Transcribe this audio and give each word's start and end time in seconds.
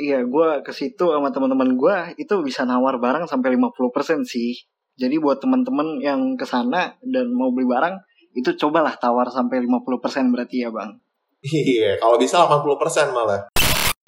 Iya, 0.00 0.24
gue 0.24 0.64
ke 0.64 0.72
situ 0.72 1.12
sama 1.12 1.28
teman-teman 1.28 1.76
gue 1.76 1.96
itu 2.16 2.40
bisa 2.40 2.64
nawar 2.64 2.96
barang 2.96 3.28
sampai 3.28 3.60
50% 3.60 4.24
sih. 4.24 4.56
Jadi 4.96 5.20
buat 5.20 5.44
teman-teman 5.44 6.00
yang 6.00 6.40
ke 6.40 6.48
sana 6.48 6.96
dan 7.04 7.28
mau 7.36 7.52
beli 7.52 7.68
barang, 7.68 8.00
itu 8.32 8.56
cobalah 8.56 8.96
tawar 8.96 9.28
sampai 9.28 9.60
50% 9.60 10.32
berarti 10.32 10.64
ya, 10.64 10.72
Bang. 10.72 10.96
Iya, 11.44 12.00
kalau 12.00 12.16
bisa 12.16 12.40
80% 12.48 13.12
malah. 13.12 13.48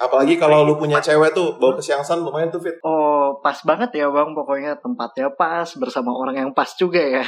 Apalagi 0.00 0.40
kalau 0.40 0.64
lu 0.64 0.80
punya 0.80 0.98
cewek 0.98 1.36
tuh, 1.36 1.60
bawa 1.60 1.78
ke 1.78 1.82
Siangsan 1.84 2.24
lumayan 2.24 2.48
tuh 2.48 2.58
fit. 2.58 2.76
Oh, 2.82 3.38
pas 3.44 3.56
banget 3.62 3.92
ya, 3.92 4.08
Bang. 4.08 4.32
Pokoknya 4.32 4.76
tempatnya 4.80 5.28
pas 5.32 5.68
bersama 5.76 6.12
orang 6.12 6.36
yang 6.36 6.50
pas 6.56 6.72
juga 6.74 7.00
ya. 7.00 7.24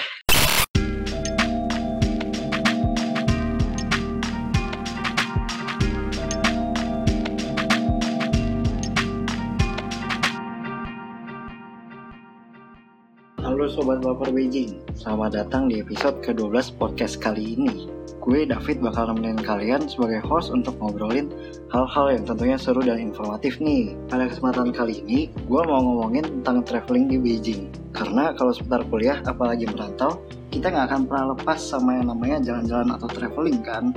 Halo 13.54 13.70
Sobat 13.70 14.02
Baper 14.02 14.34
Beijing, 14.34 14.82
selamat 14.98 15.30
datang 15.38 15.70
di 15.70 15.78
episode 15.78 16.18
ke-12 16.26 16.74
podcast 16.74 17.22
kali 17.22 17.54
ini. 17.54 17.86
Gue 18.18 18.42
David 18.50 18.82
bakal 18.82 19.14
nemenin 19.14 19.38
kalian 19.38 19.86
sebagai 19.86 20.26
host 20.26 20.50
untuk 20.50 20.74
ngobrolin 20.82 21.30
hal-hal 21.70 22.18
yang 22.18 22.26
tentunya 22.26 22.58
seru 22.58 22.82
dan 22.82 22.98
informatif 22.98 23.62
nih. 23.62 23.94
Pada 24.10 24.26
kesempatan 24.26 24.74
kali 24.74 25.06
ini, 25.06 25.30
gue 25.46 25.62
mau 25.70 25.78
ngomongin 25.86 26.42
tentang 26.42 26.66
traveling 26.66 27.06
di 27.06 27.14
Beijing. 27.14 27.70
Karena 27.94 28.34
kalau 28.34 28.50
seputar 28.50 28.82
kuliah, 28.90 29.22
apalagi 29.22 29.70
merantau, 29.70 30.18
kita 30.50 30.74
nggak 30.74 30.90
akan 30.90 31.00
pernah 31.06 31.26
lepas 31.38 31.62
sama 31.62 32.02
yang 32.02 32.10
namanya 32.10 32.42
jalan-jalan 32.42 32.90
atau 32.90 33.06
traveling 33.06 33.62
kan. 33.62 33.94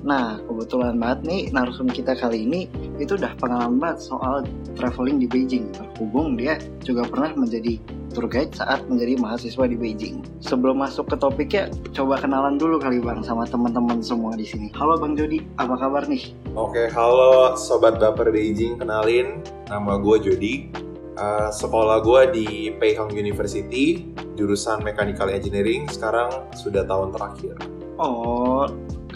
Nah, 0.00 0.40
kebetulan 0.48 0.96
banget 0.96 1.20
nih 1.28 1.40
narsum 1.52 1.84
kita 1.84 2.16
kali 2.16 2.48
ini 2.48 2.72
itu 2.96 3.20
udah 3.20 3.36
pengalaman 3.36 3.76
banget 3.76 4.08
soal 4.08 4.48
traveling 4.72 5.20
di 5.20 5.28
Beijing. 5.28 5.68
Berhubung 5.76 6.40
dia 6.40 6.56
juga 6.80 7.04
pernah 7.04 7.36
menjadi 7.36 7.76
tour 8.10 8.24
guide 8.26 8.56
saat 8.56 8.80
menjadi 8.88 9.20
mahasiswa 9.20 9.64
di 9.68 9.76
Beijing. 9.76 10.24
Sebelum 10.40 10.80
masuk 10.80 11.12
ke 11.12 11.16
topiknya, 11.20 11.68
coba 11.92 12.16
kenalan 12.16 12.56
dulu 12.56 12.80
kali 12.80 12.98
Bang 12.98 13.20
sama 13.20 13.44
teman-teman 13.44 14.00
semua 14.00 14.32
di 14.40 14.48
sini. 14.48 14.72
Halo 14.72 14.96
Bang 14.96 15.20
Jody, 15.20 15.44
apa 15.60 15.76
kabar 15.76 16.08
nih? 16.08 16.32
Oke, 16.56 16.88
halo 16.90 17.54
Sobat 17.60 18.00
Baper 18.00 18.32
Beijing, 18.32 18.80
kenalin. 18.80 19.44
Nama 19.68 20.00
gue 20.00 20.16
Jody. 20.16 20.72
Uh, 21.20 21.52
sekolah 21.52 22.00
gue 22.00 22.22
di 22.32 22.48
Peihang 22.80 23.12
University, 23.12 24.08
jurusan 24.40 24.80
Mechanical 24.80 25.28
Engineering, 25.28 25.84
sekarang 25.92 26.32
sudah 26.56 26.88
tahun 26.88 27.12
terakhir. 27.12 27.60
Oh, 28.00 28.64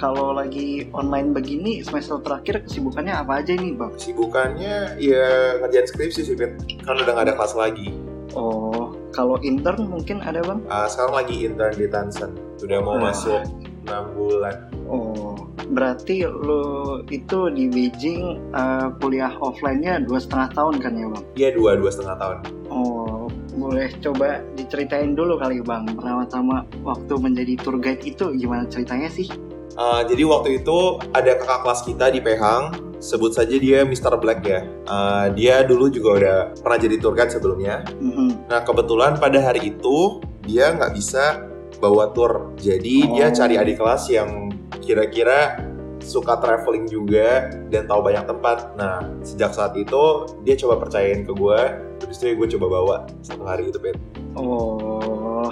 kalau 0.05 0.37
lagi 0.37 0.85
online 0.93 1.33
begini 1.33 1.81
semester 1.81 2.21
terakhir 2.21 2.69
kesibukannya 2.69 3.25
apa 3.25 3.41
aja 3.41 3.57
nih 3.57 3.73
bang? 3.73 3.89
Kesibukannya 3.97 5.01
ya 5.01 5.57
ngerjain 5.65 5.89
skripsi 5.89 6.21
sih, 6.29 6.37
Fit. 6.37 6.61
Kan 6.85 7.01
udah 7.01 7.17
gak 7.17 7.33
ada 7.33 7.35
kelas 7.41 7.57
lagi. 7.57 7.97
Oh, 8.37 8.93
kalau 9.17 9.41
intern 9.41 9.89
mungkin 9.89 10.21
ada 10.21 10.45
bang? 10.45 10.61
Uh, 10.69 10.85
sekarang 10.93 11.25
lagi 11.25 11.49
intern 11.49 11.73
di 11.73 11.89
Tansen. 11.89 12.37
Sudah 12.61 12.85
mau 12.85 13.01
Nah. 13.01 13.17
masuk 13.17 13.49
6 13.89 14.13
bulan. 14.13 14.69
Oh, 14.85 15.49
berarti 15.73 16.29
lo 16.29 17.01
itu 17.09 17.49
di 17.49 17.73
Beijing 17.73 18.53
eh, 18.53 18.89
kuliah 19.01 19.33
offline-nya 19.41 20.05
dua 20.05 20.21
setengah 20.21 20.53
tahun 20.53 20.75
kan 20.85 20.93
ya 20.93 21.07
bang? 21.09 21.25
Iya, 21.33 21.49
dua, 21.57 21.81
dua 21.81 21.89
setengah 21.89 22.17
tahun. 22.21 22.37
Oh, 22.69 23.33
boleh 23.57 23.89
coba 24.05 24.45
diceritain 24.53 25.17
dulu 25.17 25.41
kali 25.41 25.65
bang 25.65 25.89
pertama-tama 25.97 26.69
waktu 26.85 27.15
menjadi 27.17 27.57
tour 27.57 27.81
guide 27.81 28.05
itu 28.05 28.37
gimana 28.37 28.69
ceritanya 28.69 29.09
sih? 29.09 29.33
Uh, 29.75 30.07
jadi 30.07 30.23
waktu 30.23 30.63
itu 30.63 31.03
ada 31.11 31.35
kakak 31.35 31.61
kelas 31.67 31.81
kita 31.83 32.07
di 32.15 32.21
Pehang, 32.23 32.95
sebut 33.03 33.35
saja 33.35 33.59
dia 33.59 33.83
Mr. 33.83 34.15
Black 34.17 34.47
ya. 34.47 34.63
Uh, 34.87 35.29
dia 35.35 35.67
dulu 35.67 35.91
juga 35.91 36.09
udah 36.17 36.39
pernah 36.63 36.79
jadi 36.79 36.97
tour 37.03 37.13
guide 37.13 37.35
sebelumnya. 37.35 37.83
Mhm. 37.99 38.49
Nah 38.49 38.63
kebetulan 38.63 39.19
pada 39.19 39.43
hari 39.43 39.75
itu 39.75 40.23
dia 40.47 40.73
nggak 40.73 40.95
bisa 40.95 41.43
bawa 41.83 42.15
tour, 42.15 42.55
jadi 42.57 43.13
dia 43.13 43.27
Oh. 43.29 43.35
cari 43.35 43.55
adik 43.59 43.83
kelas 43.83 44.07
yang 44.09 44.49
kira-kira 44.79 45.59
suka 46.05 46.37
traveling 46.37 46.85
juga 46.87 47.49
dan 47.73 47.89
tahu 47.89 48.05
banyak 48.05 48.25
tempat. 48.29 48.77
Nah 48.79 49.03
sejak 49.27 49.53
saat 49.57 49.75
itu 49.75 50.29
dia 50.47 50.55
coba 50.55 50.81
percayain 50.81 51.27
ke 51.27 51.33
gue, 51.35 51.61
terus 51.99 52.17
itu 52.23 52.37
gue 52.37 52.49
coba 52.57 52.67
bawa 52.69 52.97
satu 53.25 53.43
hari 53.43 53.69
itu 53.73 53.81
Pet. 53.81 53.97
Oh, 54.39 55.51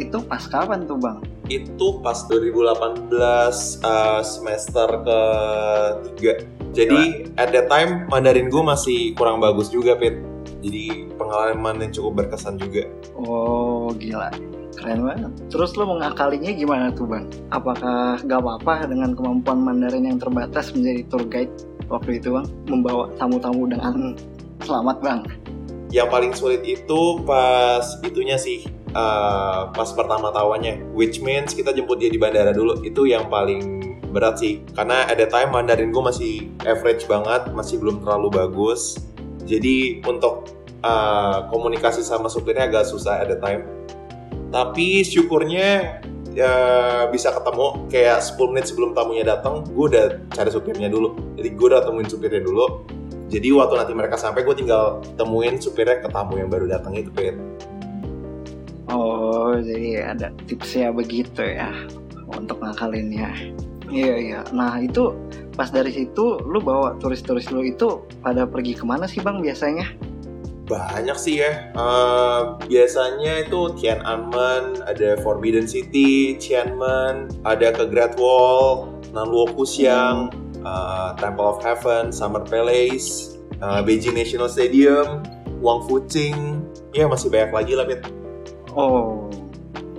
itu 0.00 0.18
pas 0.24 0.44
kapan 0.46 0.84
tuh 0.84 0.96
bang? 0.96 1.20
itu 1.52 2.00
pas 2.00 2.16
2018 2.30 3.12
uh, 3.12 4.22
semester 4.24 4.88
ketiga. 5.04 6.32
Jadi 6.72 7.28
at 7.36 7.52
that 7.52 7.68
time 7.68 8.08
Mandarin 8.08 8.48
gue 8.48 8.62
masih 8.64 9.12
kurang 9.12 9.44
bagus 9.44 9.68
juga, 9.68 9.92
Pit. 9.98 10.16
Jadi 10.64 11.10
pengalaman 11.20 11.84
yang 11.84 11.92
cukup 11.92 12.24
berkesan 12.24 12.56
juga. 12.56 12.88
Oh 13.12 13.92
gila, 13.92 14.32
keren 14.78 15.04
banget. 15.04 15.32
Terus 15.52 15.76
lo 15.76 15.84
mengakalinya 15.92 16.54
gimana 16.54 16.88
tuh 16.94 17.04
bang? 17.04 17.28
Apakah 17.52 18.22
gak 18.24 18.40
apa-apa 18.40 18.88
dengan 18.88 19.12
kemampuan 19.12 19.60
Mandarin 19.60 20.08
yang 20.08 20.16
terbatas 20.16 20.72
menjadi 20.72 21.02
tour 21.12 21.24
guide 21.28 21.52
waktu 21.92 22.22
itu 22.22 22.32
bang? 22.32 22.46
Membawa 22.70 23.12
tamu-tamu 23.20 23.68
dengan 23.68 24.16
selamat 24.64 24.96
bang? 25.04 25.20
Yang 25.92 26.08
paling 26.08 26.32
sulit 26.32 26.62
itu 26.64 27.20
pas 27.28 27.84
itunya 28.00 28.40
sih, 28.40 28.64
uh, 28.92 29.72
pas 29.72 29.90
pertama 29.92 30.32
tawannya. 30.32 30.84
Which 30.96 31.20
means 31.20 31.52
kita 31.52 31.72
jemput 31.76 32.00
dia 32.00 32.08
di 32.08 32.20
bandara 32.20 32.52
dulu. 32.54 32.80
Itu 32.84 33.08
yang 33.08 33.28
paling 33.28 33.82
berat 34.12 34.38
sih. 34.38 34.60
Karena 34.76 35.08
at 35.08 35.16
that 35.16 35.32
time 35.32 35.50
Mandarin 35.50 35.90
gue 35.90 36.04
masih 36.04 36.52
average 36.68 37.08
banget, 37.08 37.48
masih 37.56 37.80
belum 37.80 38.04
terlalu 38.04 38.28
bagus. 38.30 39.00
Jadi 39.48 40.04
untuk 40.04 40.52
uh, 40.84 41.48
komunikasi 41.48 42.04
sama 42.04 42.28
supirnya 42.28 42.68
agak 42.68 42.86
susah 42.86 43.24
at 43.24 43.32
that 43.32 43.40
time. 43.40 43.64
Tapi 44.52 45.00
syukurnya 45.00 45.98
ya, 46.36 46.52
bisa 47.08 47.32
ketemu 47.32 47.88
kayak 47.88 48.20
10 48.20 48.52
menit 48.52 48.68
sebelum 48.68 48.92
tamunya 48.92 49.24
datang, 49.24 49.64
gue 49.64 49.86
udah 49.88 50.06
cari 50.28 50.50
supirnya 50.52 50.92
dulu. 50.92 51.16
Jadi 51.40 51.48
gue 51.56 51.66
udah 51.72 51.80
temuin 51.80 52.08
supirnya 52.08 52.44
dulu. 52.44 52.84
Jadi 53.32 53.48
waktu 53.48 53.74
nanti 53.80 53.92
mereka 53.96 54.20
sampai, 54.20 54.44
gue 54.44 54.52
tinggal 54.52 55.00
temuin 55.16 55.56
supirnya 55.56 56.04
ke 56.04 56.08
tamu 56.12 56.36
yang 56.36 56.52
baru 56.52 56.68
datang 56.68 56.92
itu, 56.92 57.08
Pit. 57.16 57.32
Oh 58.92 59.56
jadi 59.56 60.12
ada 60.12 60.28
tipsnya 60.44 60.92
begitu 60.92 61.40
ya 61.40 61.72
untuk 62.28 62.60
ngakalinnya. 62.60 63.32
Iya 63.88 64.14
iya. 64.20 64.40
Nah 64.52 64.80
itu 64.80 65.16
pas 65.56 65.68
dari 65.68 65.92
situ 65.92 66.40
lu 66.44 66.60
bawa 66.60 66.96
turis-turis 67.00 67.52
lu 67.52 67.64
itu 67.64 68.04
pada 68.20 68.48
pergi 68.48 68.76
ke 68.76 68.84
mana 68.84 69.08
sih 69.08 69.20
bang 69.20 69.40
biasanya? 69.40 69.88
Banyak 70.68 71.18
sih 71.20 71.44
ya. 71.44 71.72
Eh, 71.76 72.40
biasanya 72.68 73.44
itu 73.44 73.76
Tiananmen, 73.76 74.80
ada 74.88 75.20
Forbidden 75.20 75.68
City, 75.68 76.40
Tianmen, 76.40 77.28
ada 77.44 77.74
ke 77.74 77.84
Great 77.90 78.16
Wall, 78.16 78.88
Nanluo 79.12 79.52
Kuxiang, 79.52 80.32
eh, 80.64 81.10
Temple 81.20 81.44
of 81.44 81.60
Heaven, 81.60 82.08
Summer 82.08 82.40
Palace, 82.40 83.36
eh, 83.60 83.80
Beijing 83.84 84.16
National 84.16 84.48
Stadium, 84.48 85.20
Wang 85.60 85.84
Fuqing. 85.84 86.64
Ya 86.96 87.04
masih 87.04 87.28
banyak 87.28 87.52
lagi 87.52 87.72
lah, 87.76 87.84
Pit. 87.84 88.21
Oh, 88.72 89.28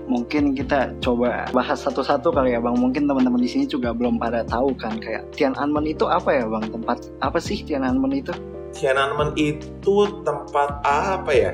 mungkin 0.09 0.57
kita 0.57 0.93
coba 0.99 1.47
bahas 1.53 1.81
satu-satu 1.85 2.33
kali 2.33 2.57
ya 2.57 2.59
bang. 2.59 2.75
Mungkin 2.75 3.05
teman-teman 3.05 3.41
di 3.41 3.49
sini 3.49 3.65
juga 3.69 3.93
belum 3.93 4.17
pada 4.17 4.43
tahu 4.43 4.73
kan 4.75 4.97
kayak 4.99 5.29
Tiananmen 5.33 5.85
itu 5.87 6.09
apa 6.09 6.33
ya 6.33 6.45
bang? 6.49 6.69
Tempat 6.73 6.97
apa 7.21 7.37
sih 7.37 7.61
Tiananmen 7.61 8.11
itu? 8.11 8.33
Tiananmen 8.73 9.37
itu 9.37 9.95
tempat 10.25 10.81
apa 10.83 11.31
ya? 11.31 11.53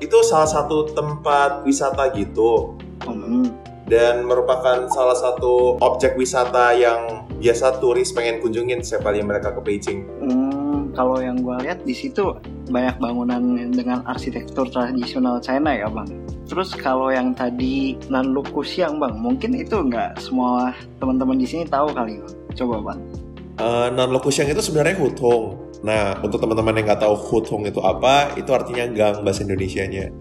Itu 0.00 0.20
salah 0.24 0.48
satu 0.48 0.92
tempat 0.92 1.64
wisata 1.64 2.12
gitu 2.16 2.76
Hmm, 3.06 3.54
dan 3.86 4.26
merupakan 4.26 4.90
salah 4.90 5.14
satu 5.14 5.78
objek 5.78 6.18
wisata 6.18 6.74
yang 6.74 7.28
biasa 7.38 7.78
turis 7.78 8.10
pengen 8.10 8.42
kunjungin 8.42 8.82
setiap 8.82 9.12
kali 9.12 9.22
mereka 9.22 9.54
ke 9.54 9.60
Beijing. 9.62 10.00
hmm, 10.24 10.96
kalau 10.96 11.20
yang 11.22 11.38
gue 11.38 11.54
lihat 11.62 11.84
di 11.84 11.94
situ 11.94 12.34
banyak 12.66 12.98
bangunan 12.98 13.70
dengan 13.70 14.02
arsitektur 14.08 14.66
tradisional 14.72 15.38
China 15.38 15.70
ya 15.70 15.86
bang. 15.86 16.08
Terus 16.46 16.70
kalau 16.78 17.10
yang 17.10 17.34
tadi 17.34 17.98
Nanlu 18.06 18.46
Kuxiang 18.46 19.02
bang, 19.02 19.18
mungkin 19.18 19.58
itu 19.58 19.74
nggak 19.74 20.22
semua 20.22 20.70
teman-teman 21.02 21.36
di 21.38 21.46
sini 21.46 21.66
tahu 21.66 21.90
kali 21.90 22.22
bang. 22.22 22.34
Coba 22.54 22.76
bang. 22.92 23.00
Uh, 23.56 23.88
Nanlokusiang 23.88 24.52
itu 24.52 24.60
sebenarnya 24.60 25.00
hutung. 25.00 25.56
Nah, 25.80 26.20
untuk 26.20 26.44
teman-teman 26.44 26.76
yang 26.76 26.92
nggak 26.92 27.00
tahu 27.00 27.16
hutung 27.16 27.64
itu 27.64 27.80
apa, 27.80 28.36
itu 28.36 28.52
artinya 28.52 28.84
gang 28.84 29.24
bahasa 29.24 29.48
Indonesianya. 29.48 30.12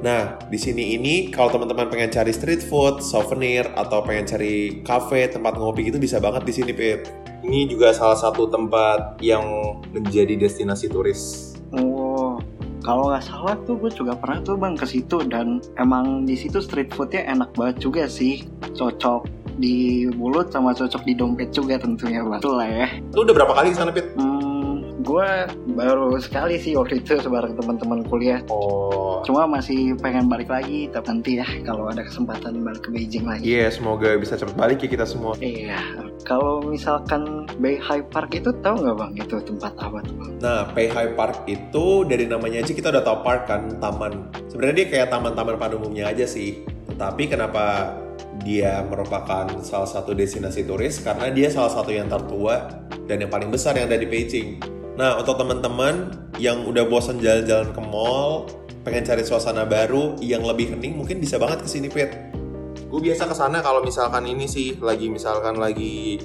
Nah, 0.00 0.40
di 0.48 0.56
sini 0.56 0.96
ini 0.96 1.28
kalau 1.28 1.52
teman-teman 1.52 1.92
pengen 1.92 2.08
cari 2.08 2.32
street 2.32 2.64
food, 2.64 3.04
souvenir, 3.04 3.68
atau 3.76 4.00
pengen 4.00 4.24
cari 4.24 4.80
cafe, 4.88 5.28
tempat 5.28 5.60
ngopi 5.60 5.92
gitu 5.92 6.00
bisa 6.00 6.16
banget 6.16 6.48
di 6.48 6.52
sini, 6.54 6.72
Pip. 6.72 7.04
Ini 7.44 7.68
juga 7.68 7.92
salah 7.92 8.16
satu 8.16 8.48
tempat 8.48 9.20
yang 9.20 9.44
menjadi 9.92 10.40
destinasi 10.40 10.88
turis. 10.88 11.52
Oh, 11.76 12.07
kalau 12.82 13.10
nggak 13.10 13.24
salah 13.26 13.54
tuh 13.66 13.76
gue 13.78 13.90
juga 13.90 14.14
pernah 14.14 14.38
tuh 14.42 14.56
bang 14.58 14.74
ke 14.78 14.86
situ 14.86 15.22
dan 15.26 15.58
emang 15.78 16.24
di 16.24 16.38
situ 16.38 16.62
street 16.62 16.94
foodnya 16.94 17.26
enak 17.26 17.50
banget 17.58 17.76
juga 17.82 18.06
sih, 18.06 18.46
cocok 18.74 19.26
di 19.58 20.06
mulut 20.14 20.54
sama 20.54 20.70
cocok 20.70 21.02
di 21.02 21.14
dompet 21.18 21.50
juga 21.50 21.76
tentunya 21.82 22.22
bang. 22.22 22.40
Betul 22.40 22.54
lah 22.56 22.70
ya. 22.70 22.88
Lu 23.12 23.26
udah 23.26 23.34
berapa 23.34 23.52
kali 23.58 23.74
sana, 23.74 23.90
Pit? 23.90 24.14
Hmm, 24.14 25.02
gue 25.02 25.28
baru 25.74 26.14
sekali 26.22 26.62
sih 26.62 26.78
waktu 26.78 27.02
itu 27.02 27.18
sebareng 27.18 27.58
teman-teman 27.58 28.06
kuliah. 28.06 28.40
Oh. 28.48 29.20
Cuma 29.26 29.50
masih 29.50 29.98
pengen 29.98 30.30
balik 30.30 30.46
lagi, 30.46 30.86
tapi 30.94 31.06
nanti 31.10 31.30
ya 31.42 31.46
kalau 31.66 31.90
ada 31.90 32.06
kesempatan 32.06 32.62
balik 32.62 32.86
ke 32.86 32.90
Beijing 32.94 33.26
lagi. 33.26 33.42
Iya, 33.42 33.66
yeah, 33.66 33.70
semoga 33.74 34.14
bisa 34.14 34.38
cepet 34.38 34.54
balik 34.54 34.78
ya 34.86 34.88
kita 34.88 35.04
semua. 35.04 35.34
Iya, 35.42 35.78
kalau 36.26 36.64
misalkan 36.64 37.46
Beihai 37.62 38.02
Park 38.10 38.34
itu 38.34 38.50
tahu 38.62 38.82
nggak 38.82 38.96
bang 38.98 39.12
itu 39.22 39.36
tempat 39.42 39.72
apa 39.78 39.98
tuh 40.02 40.14
bang? 40.18 40.30
Nah, 40.42 40.60
Beihai 40.74 41.14
Park 41.14 41.46
itu 41.46 42.02
dari 42.06 42.26
namanya 42.26 42.62
aja 42.64 42.72
kita 42.74 42.90
udah 42.90 43.04
tahu 43.04 43.18
park 43.22 43.42
kan, 43.46 43.62
taman. 43.78 44.26
Sebenarnya 44.50 44.76
dia 44.84 44.88
kayak 44.90 45.08
taman-taman 45.14 45.54
pada 45.58 45.74
umumnya 45.78 46.10
aja 46.10 46.26
sih. 46.26 46.66
Tetapi 46.90 47.30
kenapa 47.30 47.94
dia 48.42 48.82
merupakan 48.86 49.46
salah 49.62 49.88
satu 49.88 50.14
destinasi 50.14 50.66
turis 50.66 51.02
karena 51.02 51.30
dia 51.30 51.50
salah 51.50 51.70
satu 51.70 51.90
yang 51.90 52.06
tertua 52.06 52.70
dan 53.06 53.22
yang 53.22 53.30
paling 53.30 53.50
besar 53.50 53.74
yang 53.74 53.90
ada 53.90 53.98
di 53.98 54.06
Beijing. 54.06 54.58
Nah, 54.98 55.14
untuk 55.14 55.38
teman-teman 55.38 56.10
yang 56.42 56.66
udah 56.66 56.82
bosan 56.90 57.22
jalan-jalan 57.22 57.70
ke 57.70 57.80
mall, 57.82 58.50
pengen 58.82 59.06
cari 59.06 59.22
suasana 59.22 59.62
baru 59.62 60.18
yang 60.18 60.42
lebih 60.42 60.74
hening, 60.74 60.98
mungkin 60.98 61.22
bisa 61.22 61.38
banget 61.38 61.62
ke 61.62 61.68
sini, 61.70 61.86
Pit. 61.86 62.10
Gue 62.88 63.00
biasa 63.04 63.28
ke 63.28 63.34
sana 63.36 63.60
kalau 63.60 63.84
misalkan 63.84 64.24
ini 64.24 64.48
sih 64.48 64.80
lagi 64.80 65.12
misalkan 65.12 65.60
lagi 65.60 66.16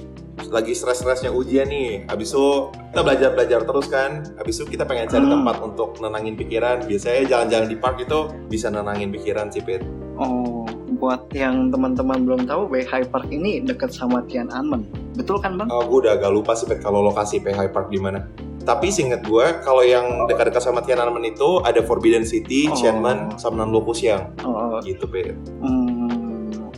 lagi 0.48 0.72
stres-stresnya 0.72 1.30
ujian 1.30 1.68
nih. 1.68 2.08
Habis 2.08 2.32
itu 2.32 2.46
kita 2.90 3.00
belajar-belajar 3.00 3.60
terus 3.62 3.86
kan. 3.86 4.10
Habis 4.34 4.54
itu 4.58 4.64
kita 4.68 4.84
pengen 4.84 5.06
cari 5.06 5.22
Hmm. 5.22 5.34
tempat 5.40 5.56
untuk 5.60 6.00
nenangin 6.00 6.34
pikiran. 6.34 6.84
Biasanya 6.84 7.28
jalan-jalan 7.28 7.68
di 7.68 7.76
park 7.76 7.96
itu 8.00 8.18
bisa 8.48 8.66
nenangin 8.68 9.10
pikiran 9.10 9.48
sih, 9.48 9.60
Pit. 9.60 9.84
Oh, 10.14 10.62
buat 10.96 11.26
yang 11.30 11.68
teman-teman 11.68 12.22
belum 12.22 12.46
tahu, 12.46 12.70
Beihai 12.70 13.02
Park 13.04 13.26
ini 13.28 13.58
dekat 13.58 13.90
sama 13.90 14.22
Tiananmen. 14.22 14.86
Betul 15.14 15.42
kan 15.42 15.58
bang? 15.58 15.66
Oh, 15.68 15.82
gue 15.82 16.06
udah 16.06 16.16
agak 16.16 16.30
lupa 16.30 16.54
sih 16.54 16.64
Pet, 16.64 16.78
kalau 16.78 17.02
lokasi 17.02 17.42
Beihai 17.42 17.66
Park 17.68 17.90
di 17.90 17.98
mana. 17.98 18.22
Tapi 18.62 18.88
seinget 18.88 19.26
gue, 19.26 19.46
kalau 19.60 19.82
yang 19.82 20.24
dekat-dekat 20.24 20.62
sama 20.62 20.80
Tiananmen 20.80 21.20
itu 21.26 21.60
ada 21.60 21.82
Forbidden 21.82 22.22
City, 22.22 22.70
Oh. 22.70 22.74
Tianmen, 22.74 23.34
sama 23.36 23.60
Nanluku 23.60 23.90
Siang. 23.90 24.38
Oh, 24.40 24.78
Gitu, 24.80 25.02
Pet. 25.04 25.34
hmm, 25.60 26.13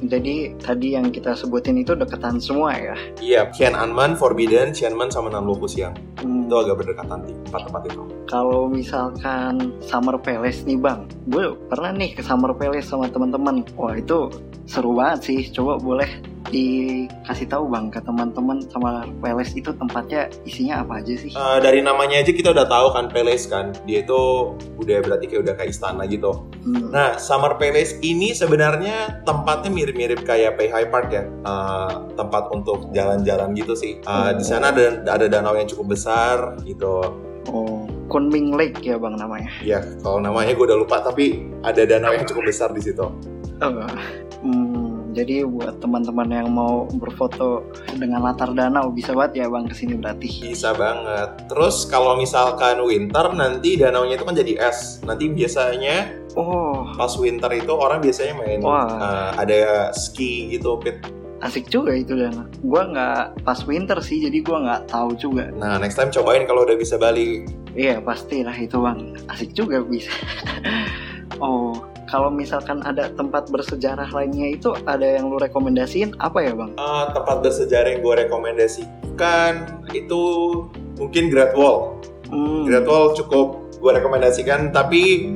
jadi 0.06 0.56
tadi 0.58 0.96
yang 0.96 1.12
kita 1.12 1.36
sebutin 1.36 1.76
itu 1.78 1.92
deketan 1.92 2.40
semua 2.40 2.72
ya. 2.74 2.96
Iya, 3.20 3.50
Tiananmen, 3.52 4.16
Forbidden, 4.16 4.72
Tianmen, 4.72 5.12
sama 5.12 5.28
Nanluku 5.28 5.66
Siang. 5.68 5.94
Hmm, 6.22 6.46
Itu 6.46 6.54
agak 6.56 6.82
berdekatan 6.82 7.26
di 7.26 7.32
tempat-tempat 7.50 7.82
itu. 7.92 8.02
Kalau 8.26 8.66
misalkan 8.66 9.78
Summer 9.78 10.18
Palace 10.18 10.66
nih 10.66 10.78
bang, 10.82 11.06
gue 11.30 11.54
pernah 11.70 11.94
nih 11.94 12.18
ke 12.18 12.22
Summer 12.26 12.50
Palace 12.58 12.90
sama 12.90 13.06
teman-teman. 13.06 13.62
Wah 13.78 13.94
itu 13.94 14.34
seru 14.66 14.98
banget 14.98 15.30
sih. 15.30 15.40
Coba 15.54 15.78
boleh 15.78 16.10
dikasih 16.46 17.50
tahu 17.50 17.66
bang 17.70 17.90
ke 17.90 17.98
teman-teman 18.02 18.62
sama 18.70 19.06
Palace 19.22 19.54
itu 19.54 19.70
tempatnya 19.74 20.26
isinya 20.42 20.82
apa 20.82 21.02
aja 21.02 21.14
sih? 21.14 21.30
Eh, 21.34 21.58
dari 21.62 21.82
namanya 21.86 22.18
aja 22.18 22.30
kita 22.34 22.50
udah 22.50 22.66
tahu 22.66 22.86
kan 22.98 23.06
Palace 23.14 23.46
kan. 23.46 23.70
Dia 23.86 24.02
itu 24.02 24.54
udah 24.78 24.98
berarti 25.06 25.24
kayak 25.30 25.40
udah 25.46 25.54
kayak 25.54 25.70
istana 25.70 26.02
gitu. 26.10 26.50
Hmm. 26.66 26.90
Nah, 26.90 27.18
Summer 27.22 27.54
Palace 27.54 27.94
ini 28.02 28.34
sebenarnya 28.34 29.22
tempatnya 29.22 29.70
mirip-mirip 29.70 30.26
kayak 30.26 30.58
Beihai 30.58 30.90
Park 30.90 31.14
ya. 31.14 31.22
Eh, 31.26 31.92
tempat 32.18 32.50
untuk 32.50 32.90
jalan-jalan 32.90 33.54
gitu 33.54 33.78
sih. 33.78 34.02
Eh, 34.02 34.30
Di 34.34 34.42
sana 34.42 34.74
ada 34.74 34.98
ada 35.06 35.30
danau 35.30 35.54
yang 35.54 35.70
cukup 35.70 35.94
besar 35.94 36.58
gitu. 36.66 37.22
Oh, 37.54 37.86
Kunming 38.06 38.54
Lake 38.54 38.82
ya 38.82 38.96
bang 38.96 39.18
namanya. 39.18 39.50
Ya, 39.62 39.82
kalau 40.02 40.22
namanya 40.22 40.54
gue 40.54 40.66
udah 40.66 40.78
lupa, 40.78 41.02
tapi 41.02 41.46
ada 41.66 41.82
danau 41.82 42.14
yang 42.14 42.26
cukup 42.26 42.46
besar 42.46 42.70
di 42.70 42.82
situ. 42.82 43.02
Oh, 43.56 43.88
hmm, 44.44 45.16
jadi 45.16 45.48
buat 45.48 45.80
teman-teman 45.80 46.28
yang 46.28 46.52
mau 46.52 46.84
berfoto 46.92 47.64
dengan 47.96 48.20
latar 48.20 48.52
danau 48.52 48.92
bisa 48.92 49.16
banget 49.16 49.42
ya 49.42 49.46
bang 49.48 49.64
ke 49.64 49.74
sini 49.74 49.96
berarti. 49.96 50.28
Bisa 50.44 50.76
banget. 50.76 51.48
Terus 51.48 51.88
kalau 51.88 52.20
misalkan 52.20 52.84
winter, 52.84 53.32
nanti 53.32 53.80
danaunya 53.80 54.20
itu 54.20 54.28
kan 54.28 54.36
jadi 54.36 54.60
es. 54.60 55.00
Nanti 55.02 55.32
biasanya 55.32 56.26
Oh, 56.36 56.84
pas 57.00 57.16
winter 57.16 57.48
itu 57.56 57.72
orang 57.72 58.04
biasanya 58.04 58.36
main 58.36 58.60
Wah. 58.60 58.84
eh, 58.92 59.30
ada 59.40 59.60
ski 59.96 60.52
gitu, 60.52 60.76
Pit. 60.76 61.00
asik 61.40 61.68
juga 61.68 61.92
itu 61.96 62.12
danau. 62.16 62.44
Gua 62.60 62.84
nggak 62.92 63.44
pas 63.44 63.60
winter 63.64 63.96
sih, 64.04 64.20
jadi 64.20 64.40
gua 64.44 64.60
nggak 64.60 64.82
tahu 64.92 65.16
juga. 65.16 65.48
Nah, 65.52 65.76
next 65.80 65.96
time 65.96 66.12
cobain 66.12 66.44
kalau 66.44 66.64
udah 66.68 66.76
bisa 66.76 67.00
balik. 67.00 67.48
Iya 67.76 68.00
pastilah 68.00 68.56
itu 68.56 68.80
bang, 68.80 69.12
asik 69.28 69.52
juga 69.52 69.84
bisa. 69.84 70.08
oh, 71.44 71.76
kalau 72.08 72.32
misalkan 72.32 72.80
ada 72.80 73.12
tempat 73.12 73.52
bersejarah 73.52 74.08
lainnya 74.16 74.56
itu 74.56 74.72
ada 74.88 75.04
yang 75.04 75.28
lu 75.28 75.36
rekomendasiin 75.36 76.16
apa 76.16 76.40
ya 76.40 76.56
bang? 76.56 76.72
Eh, 76.72 77.04
tempat 77.12 77.44
bersejarah 77.44 77.88
yang 77.92 78.00
gue 78.00 78.14
rekomendasikan 78.24 79.52
itu 79.92 80.22
mungkin 80.96 81.28
Great 81.28 81.52
Wall. 81.52 82.00
Hmm, 82.32 82.64
Great 82.64 82.88
Wall 82.88 83.12
cukup 83.12 83.68
gue 83.76 83.92
rekomendasikan, 83.92 84.72
tapi 84.72 85.28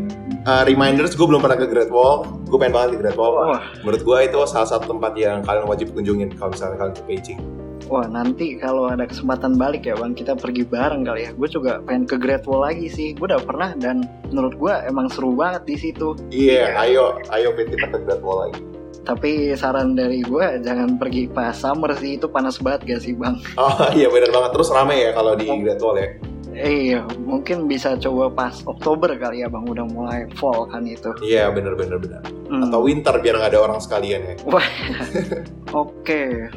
uh, 0.48 0.64
reminders 0.64 1.12
gue 1.12 1.26
belum 1.28 1.44
pernah 1.44 1.60
ke 1.60 1.68
Great 1.68 1.92
Wall. 1.92 2.24
Gue 2.48 2.56
pengen 2.56 2.72
banget 2.72 2.96
ke 2.96 2.98
Great 3.04 3.18
Wall. 3.20 3.36
Wah, 3.36 3.68
Menurut 3.84 4.00
gue 4.00 4.18
itu 4.24 4.38
salah 4.48 4.64
satu 4.64 4.88
tempat 4.88 5.12
yang 5.12 5.44
kalian 5.44 5.68
wajib 5.68 5.92
kunjungin 5.92 6.32
kalau 6.40 6.56
misalnya 6.56 6.80
kalian 6.80 6.96
ke 6.96 7.04
Beijing. 7.04 7.59
Wah 7.90 8.06
nanti 8.06 8.54
kalau 8.54 8.86
ada 8.86 9.04
kesempatan 9.04 9.58
balik 9.58 9.84
ya 9.90 9.98
bang, 9.98 10.14
kita 10.14 10.38
pergi 10.38 10.62
bareng 10.62 11.02
kali 11.02 11.26
ya. 11.26 11.30
Gue 11.34 11.50
juga 11.50 11.82
pengen 11.82 12.06
ke 12.06 12.16
Great 12.16 12.46
Wall 12.46 12.62
lagi 12.70 12.86
sih. 12.86 13.18
Gue 13.18 13.26
udah 13.26 13.42
pernah 13.42 13.74
dan 13.74 14.06
menurut 14.30 14.54
gue 14.54 14.72
emang 14.86 15.10
seru 15.10 15.34
banget 15.34 15.66
di 15.66 15.76
situ. 15.76 16.14
Iya, 16.30 16.78
ayo, 16.78 17.18
ayo 17.34 17.50
Pit, 17.58 17.74
kita 17.74 17.90
ke 17.90 17.98
Great 18.06 18.22
Wall 18.22 18.48
lagi. 18.48 18.62
Tapi 19.02 19.58
saran 19.58 19.98
dari 19.98 20.22
gue 20.22 20.62
jangan 20.62 20.94
pergi 20.94 21.26
pas 21.26 21.56
summer 21.56 21.90
sih 21.98 22.14
itu 22.14 22.30
panas 22.30 22.62
banget 22.62 22.86
gak 22.86 23.00
sih 23.02 23.12
bang? 23.18 23.34
Oh 23.58 23.90
iya 23.90 24.06
benar 24.06 24.30
banget. 24.30 24.50
Terus 24.54 24.70
rame 24.70 24.94
ya 25.02 25.10
kalau 25.10 25.34
di 25.34 25.50
Great 25.50 25.82
Wall 25.82 25.98
ya. 25.98 26.08
Iya, 26.50 27.06
mungkin 27.22 27.70
bisa 27.70 27.94
coba 27.96 28.26
pas 28.28 28.60
Oktober 28.66 29.14
kali 29.16 29.40
ya 29.40 29.48
bang, 29.48 29.64
udah 29.64 29.86
mulai 29.86 30.26
fall 30.36 30.66
kan 30.68 30.82
itu. 30.82 31.08
Iya 31.22 31.48
benar 31.54 31.78
benar 31.78 31.96
benar. 32.02 32.22
Hmm. 32.50 32.66
Atau 32.66 32.84
winter 32.84 33.14
biar 33.22 33.38
nggak 33.38 33.54
ada 33.54 33.60
orang 33.70 33.78
sekalian 33.78 34.20
ya. 34.20 34.34
Oke, 35.82 36.50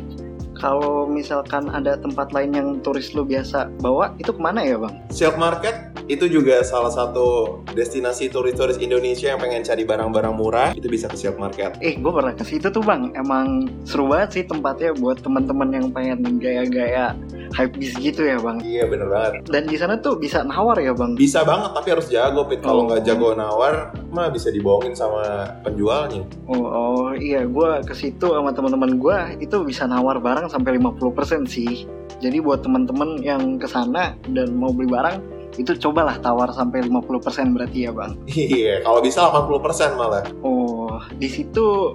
kalau 0.63 1.03
misalkan 1.11 1.67
ada 1.75 1.99
tempat 1.99 2.31
lain 2.31 2.55
yang 2.55 2.69
turis 2.79 3.11
lu 3.11 3.27
biasa 3.27 3.67
bawa, 3.83 4.15
itu 4.15 4.31
ke 4.31 4.39
mana 4.39 4.63
ya 4.63 4.79
bang? 4.79 4.95
Silk 5.11 5.35
Market 5.35 5.91
itu 6.07 6.31
juga 6.31 6.63
salah 6.63 6.87
satu 6.87 7.59
destinasi 7.75 8.31
turis-turis 8.31 8.79
Indonesia 8.79 9.35
yang 9.35 9.43
pengen 9.43 9.67
cari 9.67 9.83
barang-barang 9.83 10.35
murah 10.35 10.69
itu 10.71 10.87
bisa 10.87 11.11
ke 11.11 11.19
Silk 11.19 11.35
Market. 11.35 11.75
Eh, 11.83 11.99
gue 11.99 12.11
pernah 12.15 12.31
ke 12.31 12.47
situ 12.47 12.71
tuh 12.71 12.79
bang. 12.79 13.11
Emang 13.11 13.67
seru 13.83 14.07
banget 14.07 14.39
sih 14.39 14.43
tempatnya 14.47 14.95
buat 14.95 15.19
teman-teman 15.19 15.67
yang 15.75 15.87
pengen 15.91 16.39
gaya-gaya 16.39 17.11
hype 17.53 17.77
bis 17.77 17.93
gitu 17.95 18.25
ya 18.25 18.37
bang. 18.37 18.57
Iya 18.59 18.83
bener 18.85 19.07
banget. 19.07 19.31
Dan 19.47 19.63
di 19.65 19.77
sana 19.77 19.95
tuh 19.97 20.17
bisa 20.17 20.41
nawar 20.41 20.77
ya 20.77 20.91
bang. 20.91 21.13
Bisa 21.13 21.41
banget 21.41 21.71
tapi 21.71 21.87
harus 21.93 22.07
jago 22.09 22.43
Pit. 22.45 22.59
Kalau 22.59 22.83
Oh. 22.83 22.87
nggak 22.89 23.05
jago 23.05 23.31
nawar 23.33 23.93
mah 24.09 24.27
bisa 24.27 24.49
dibohongin 24.49 24.93
sama 24.93 25.47
penjualnya. 25.61 26.25
Oh, 26.45 26.65
oh 26.65 27.09
iya, 27.13 27.45
gue 27.45 27.71
ke 27.85 27.93
situ 27.93 28.27
sama 28.27 28.51
teman-teman 28.51 28.97
gue 28.97 29.17
itu 29.39 29.55
bisa 29.61 29.85
nawar 29.85 30.17
barang 30.17 30.49
sampai 30.49 30.77
50% 30.77 31.45
sih. 31.45 31.85
Jadi 32.19 32.37
buat 32.39 32.61
teman-teman 32.61 33.19
yang 33.19 33.55
ke 33.55 33.65
sana 33.65 34.17
dan 34.27 34.53
mau 34.53 34.71
beli 34.71 34.89
barang 34.89 35.17
itu 35.53 35.69
cobalah 35.77 36.17
tawar 36.17 36.49
sampai 36.49 36.81
50% 36.81 37.53
berarti 37.53 37.85
ya 37.85 37.91
bang. 37.93 38.17
Iya, 38.25 38.81
kalau 38.81 38.99
bisa 38.99 39.29
80% 39.29 39.93
malah. 39.93 40.25
Oh, 40.41 40.97
di 41.13 41.29
situ 41.29 41.93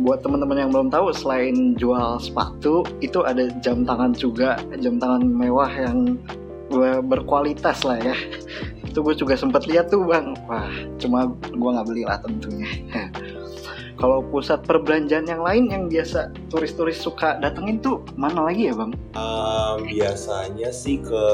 buat 0.00 0.24
teman-teman 0.24 0.66
yang 0.66 0.70
belum 0.72 0.88
tahu 0.88 1.12
selain 1.12 1.76
jual 1.76 2.16
sepatu 2.22 2.86
itu 3.04 3.20
ada 3.26 3.52
jam 3.60 3.84
tangan 3.84 4.16
juga, 4.16 4.56
jam 4.80 4.96
tangan 4.96 5.26
mewah 5.26 5.70
yang 5.70 6.16
ber- 6.70 7.04
berkualitas 7.04 7.82
lah 7.84 7.98
ya. 8.00 8.16
Itu 8.90 9.06
gue 9.06 9.14
juga 9.14 9.38
sempat 9.38 9.70
lihat 9.70 9.90
tuh 9.92 10.02
bang. 10.02 10.34
Wah, 10.50 10.70
cuma 10.98 11.30
gue 11.34 11.70
nggak 11.70 11.86
beli 11.86 12.02
lah 12.06 12.18
tentunya. 12.22 12.66
Kalau 14.00 14.24
pusat 14.24 14.64
perbelanjaan 14.64 15.28
yang 15.28 15.44
lain 15.44 15.64
yang 15.68 15.84
biasa 15.92 16.32
turis-turis 16.48 16.96
suka 16.96 17.36
datengin 17.36 17.84
tuh 17.84 18.00
mana 18.16 18.48
lagi 18.48 18.72
ya 18.72 18.74
bang? 18.74 18.96
Ehm, 19.12 19.92
biasanya 19.92 20.72
sih 20.72 21.04
ke 21.04 21.24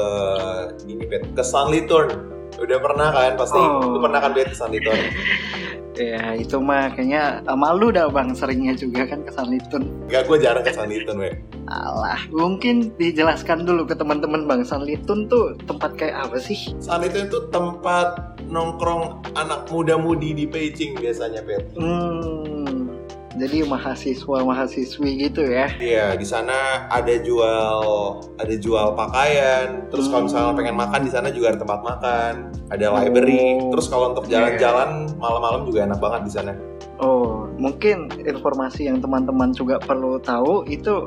ini 0.83 1.07
ke 1.07 1.43
Sanlitun. 1.47 2.36
Udah 2.55 2.77
pernah 2.79 3.07
kan 3.11 3.33
pasti? 3.35 3.59
Oh. 3.59 3.97
Lu 3.97 3.99
pernah 3.99 4.19
kan 4.23 4.31
Pit 4.31 4.47
ke 4.49 4.55
Sanlitun? 4.55 4.99
Ya 5.97 6.37
itu 6.37 6.61
mah 6.61 6.93
kayaknya 6.93 7.41
eh, 7.41 7.57
malu 7.57 7.89
dah 7.89 8.05
bang 8.13 8.29
seringnya 8.37 8.77
juga 8.77 9.09
kan 9.09 9.25
ke 9.25 9.31
Sanlitun. 9.33 9.89
Enggak, 10.07 10.29
gue 10.29 10.37
jarang 10.39 10.63
ke 10.63 10.71
Sanlitun, 10.71 11.17
we. 11.17 11.33
Alah, 11.67 12.21
mungkin 12.29 12.93
dijelaskan 12.95 13.65
dulu 13.65 13.89
ke 13.89 13.97
teman-teman 13.97 14.45
bang 14.45 14.61
Sanlitun 14.61 15.25
tuh 15.25 15.57
tempat 15.65 15.97
kayak 15.97 16.29
apa 16.29 16.37
sih? 16.37 16.73
Sanlitun 16.77 17.27
itu 17.27 17.39
tempat 17.49 18.37
nongkrong 18.47 19.25
anak 19.35 19.67
muda-mudi 19.73 20.37
di 20.37 20.45
Beijing 20.45 20.95
biasanya, 21.01 21.41
Pit. 21.41 21.65
Hmm, 21.75 22.56
jadi 23.37 23.63
mahasiswa-mahasiswi 23.69 25.09
gitu 25.29 25.45
ya? 25.45 25.69
Iya, 25.77 26.17
di 26.17 26.25
sana 26.25 26.89
ada 26.89 27.13
jual 27.21 27.81
ada 28.41 28.55
jual 28.57 28.97
pakaian. 28.97 29.87
Terus 29.93 30.09
kalau 30.09 30.25
misalnya 30.25 30.51
Hmm. 30.51 30.59
pengen 30.59 30.75
makan 30.75 31.01
di 31.05 31.11
sana 31.13 31.27
juga 31.29 31.53
ada 31.53 31.59
tempat 31.61 31.79
makan, 31.85 32.33
ada 32.73 32.85
library. 32.97 33.61
Oh. 33.61 33.71
Terus 33.77 33.87
kalau 33.87 34.11
untuk 34.11 34.25
jalan-jalan 34.27 35.13
malam-malam 35.21 35.63
juga 35.69 35.85
enak 35.85 35.99
banget 36.01 36.21
di 36.25 36.31
sana. 36.33 36.53
Oh, 36.97 37.45
mungkin 37.61 38.09
informasi 38.25 38.89
yang 38.89 38.97
teman-teman 39.05 39.53
juga 39.53 39.77
perlu 39.77 40.17
tahu 40.17 40.65
itu 40.65 41.05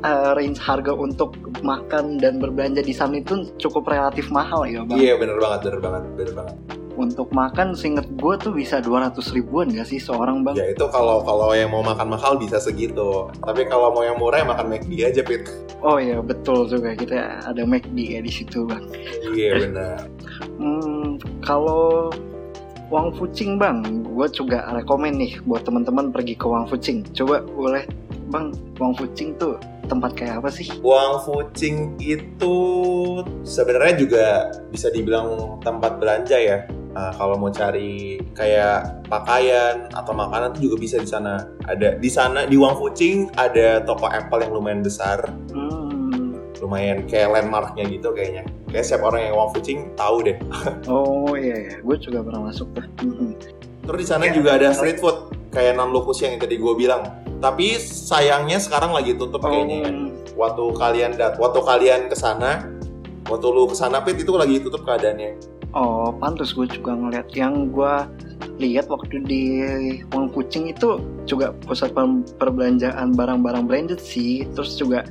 uh, 0.00 0.32
range 0.32 0.56
harga 0.56 0.96
untuk 0.96 1.36
makan 1.60 2.16
dan 2.16 2.40
berbelanja 2.40 2.80
di 2.80 2.96
sana 2.96 3.20
itu 3.20 3.44
cukup 3.60 3.92
relatif 3.92 4.32
mahal 4.32 4.64
ya 4.64 4.80
bang. 4.88 4.96
Iya 4.96 5.14
bener 5.20 5.36
banget, 5.36 5.68
bener 5.68 5.80
banget, 5.84 6.02
bener 6.16 6.32
banget. 6.32 6.56
Untuk 6.98 7.30
makan, 7.30 7.78
seinget 7.78 8.10
gue 8.18 8.34
tuh 8.42 8.50
bisa 8.50 8.82
200 8.82 9.14
ribuan 9.30 9.70
gak 9.70 9.86
sih 9.86 10.02
seorang 10.02 10.42
bang? 10.42 10.58
Ya 10.58 10.66
itu 10.74 10.82
kalau 10.90 11.22
kalau 11.22 11.54
yang 11.54 11.70
mau 11.70 11.86
makan 11.86 12.10
mahal 12.10 12.34
bisa 12.34 12.58
segitu. 12.58 13.30
Tapi 13.38 13.70
kalau 13.70 13.94
mau 13.94 14.02
yang 14.02 14.18
murah 14.18 14.42
ya 14.42 14.46
makan 14.50 14.66
McD 14.66 15.06
aja 15.06 15.22
pit. 15.22 15.46
Oh 15.78 16.02
iya 16.02 16.18
betul 16.18 16.66
juga 16.66 16.98
kita 16.98 17.46
ada 17.46 17.62
McD 17.62 18.18
ya 18.18 18.20
di 18.20 18.32
situ 18.34 18.66
bang. 18.66 18.82
Iya 19.30 19.52
benar. 19.62 19.98
hmm, 20.58 21.22
kalau 21.38 22.10
Wang 22.90 23.14
Fucing 23.14 23.62
bang, 23.62 23.84
gue 24.02 24.26
juga 24.34 24.66
rekomen 24.74 25.22
nih 25.22 25.38
buat 25.46 25.62
teman-teman 25.62 26.10
pergi 26.10 26.34
ke 26.34 26.50
Wang 26.50 26.66
Fucing. 26.66 27.06
Coba 27.14 27.46
boleh 27.46 27.86
bang, 28.32 28.50
Wang 28.82 28.98
Fucing 28.98 29.38
tuh 29.38 29.54
tempat 29.86 30.16
kayak 30.16 30.40
apa 30.40 30.50
sih? 30.50 30.68
Wang 30.80 31.20
Fucing 31.22 32.00
itu 32.00 32.56
sebenarnya 33.44 33.94
juga 33.96 34.24
bisa 34.72 34.88
dibilang 34.88 35.60
tempat 35.60 36.00
belanja 36.00 36.36
ya. 36.36 36.64
Nah, 36.98 37.14
kalau 37.14 37.38
mau 37.38 37.46
cari 37.46 38.18
kayak 38.34 39.06
pakaian 39.06 39.86
atau 39.94 40.10
makanan 40.10 40.58
itu 40.58 40.66
juga 40.66 40.76
bisa 40.82 40.96
di 40.98 41.06
sana. 41.06 41.46
Ada 41.70 41.94
di 41.94 42.10
sana 42.10 42.42
di 42.42 42.58
Wang 42.58 42.74
Fucing 42.74 43.30
ada 43.38 43.78
toko 43.86 44.10
Apple 44.10 44.42
yang 44.42 44.50
lumayan 44.58 44.82
besar. 44.82 45.30
Hmm. 45.54 46.42
Lumayan 46.58 47.06
kayak 47.06 47.38
landmarknya 47.38 47.86
gitu 47.86 48.10
kayaknya 48.10 48.50
kayak 48.74 48.82
siap 48.82 49.06
orang 49.06 49.30
yang 49.30 49.38
Wang 49.38 49.54
Fucing 49.54 49.94
tahu 49.94 50.26
deh. 50.26 50.42
oh 50.90 51.38
iya 51.38 51.70
iya, 51.70 51.74
gue 51.78 51.96
juga 52.02 52.18
pernah 52.26 52.50
masuk 52.50 52.66
tuh. 52.74 52.82
Terus 53.86 53.98
di 54.02 54.06
sana 54.10 54.26
ya, 54.26 54.34
juga 54.34 54.58
ada 54.58 54.74
street 54.74 54.98
food 54.98 55.30
kayak 55.54 55.78
Nan 55.78 55.94
Lokus 55.94 56.18
yang 56.18 56.34
tadi 56.34 56.58
gue 56.58 56.74
bilang. 56.74 57.06
Tapi 57.38 57.78
sayangnya 57.78 58.58
sekarang 58.58 58.90
lagi 58.90 59.14
tutup 59.14 59.46
oh. 59.46 59.54
kayaknya. 59.54 59.86
Ya. 59.86 59.90
Waktu 60.34 60.64
kalian 60.74 61.14
dat, 61.14 61.38
waktu 61.38 61.62
kalian 61.62 62.10
ke 62.10 62.18
sana, 62.18 62.66
waktu 63.30 63.46
lu 63.46 63.70
ke 63.70 63.78
sana 63.78 64.02
Pit 64.02 64.18
itu 64.18 64.34
lagi 64.34 64.58
tutup 64.58 64.82
keadaannya. 64.82 65.57
Oh, 65.78 66.10
pantas 66.10 66.50
gue 66.58 66.66
juga 66.66 66.98
ngeliat. 66.98 67.30
Yang 67.38 67.54
gue 67.70 67.94
lihat 68.58 68.90
waktu 68.90 69.22
di 69.22 69.42
Wang 70.10 70.34
Kucing 70.34 70.74
itu 70.74 70.98
juga 71.22 71.54
pusat 71.54 71.94
perbelanjaan 72.34 73.14
barang-barang 73.14 73.70
branded 73.70 74.02
sih. 74.02 74.42
Terus 74.58 74.74
juga 74.74 75.06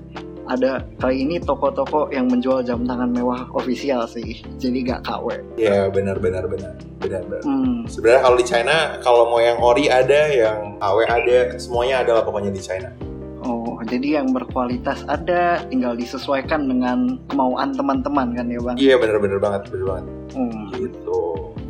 ada 0.48 0.84
kali 1.00 1.24
ini 1.24 1.40
toko-toko 1.40 2.12
yang 2.12 2.28
menjual 2.28 2.64
jam 2.68 2.84
tangan 2.84 3.16
mewah 3.16 3.48
ofisial 3.56 4.08
sih. 4.12 4.44
Jadi 4.60 4.88
gak 4.88 5.08
KW 5.08 5.40
Iya 5.56 5.88
benar 5.92 6.20
benar 6.20 6.48
benar. 6.48 6.76
Benar 7.00 7.24
benar. 7.28 7.44
Hmm. 7.48 7.88
sebenarnya 7.88 8.22
kalau 8.28 8.36
di 8.36 8.46
China 8.48 8.76
kalau 9.00 9.24
mau 9.32 9.40
yang 9.40 9.60
ori 9.64 9.88
ada 9.88 10.28
yang 10.32 10.76
KW 10.80 10.98
ada 11.08 11.56
semuanya 11.60 12.04
ada 12.04 12.12
lah 12.20 12.24
pokoknya 12.28 12.52
di 12.52 12.60
China 12.64 12.92
jadi 13.88 14.22
yang 14.22 14.36
berkualitas 14.36 15.08
ada, 15.08 15.64
tinggal 15.72 15.96
disesuaikan 15.96 16.68
dengan 16.68 17.18
kemauan 17.32 17.74
teman-teman 17.74 18.36
kan 18.36 18.46
ya 18.52 18.60
bang? 18.60 18.76
Iya 18.78 18.96
benar-benar 19.00 19.40
banget, 19.40 19.62
benar 19.72 19.86
banget. 19.96 20.06
Hmm. 20.36 20.64
Gitu. 20.76 21.20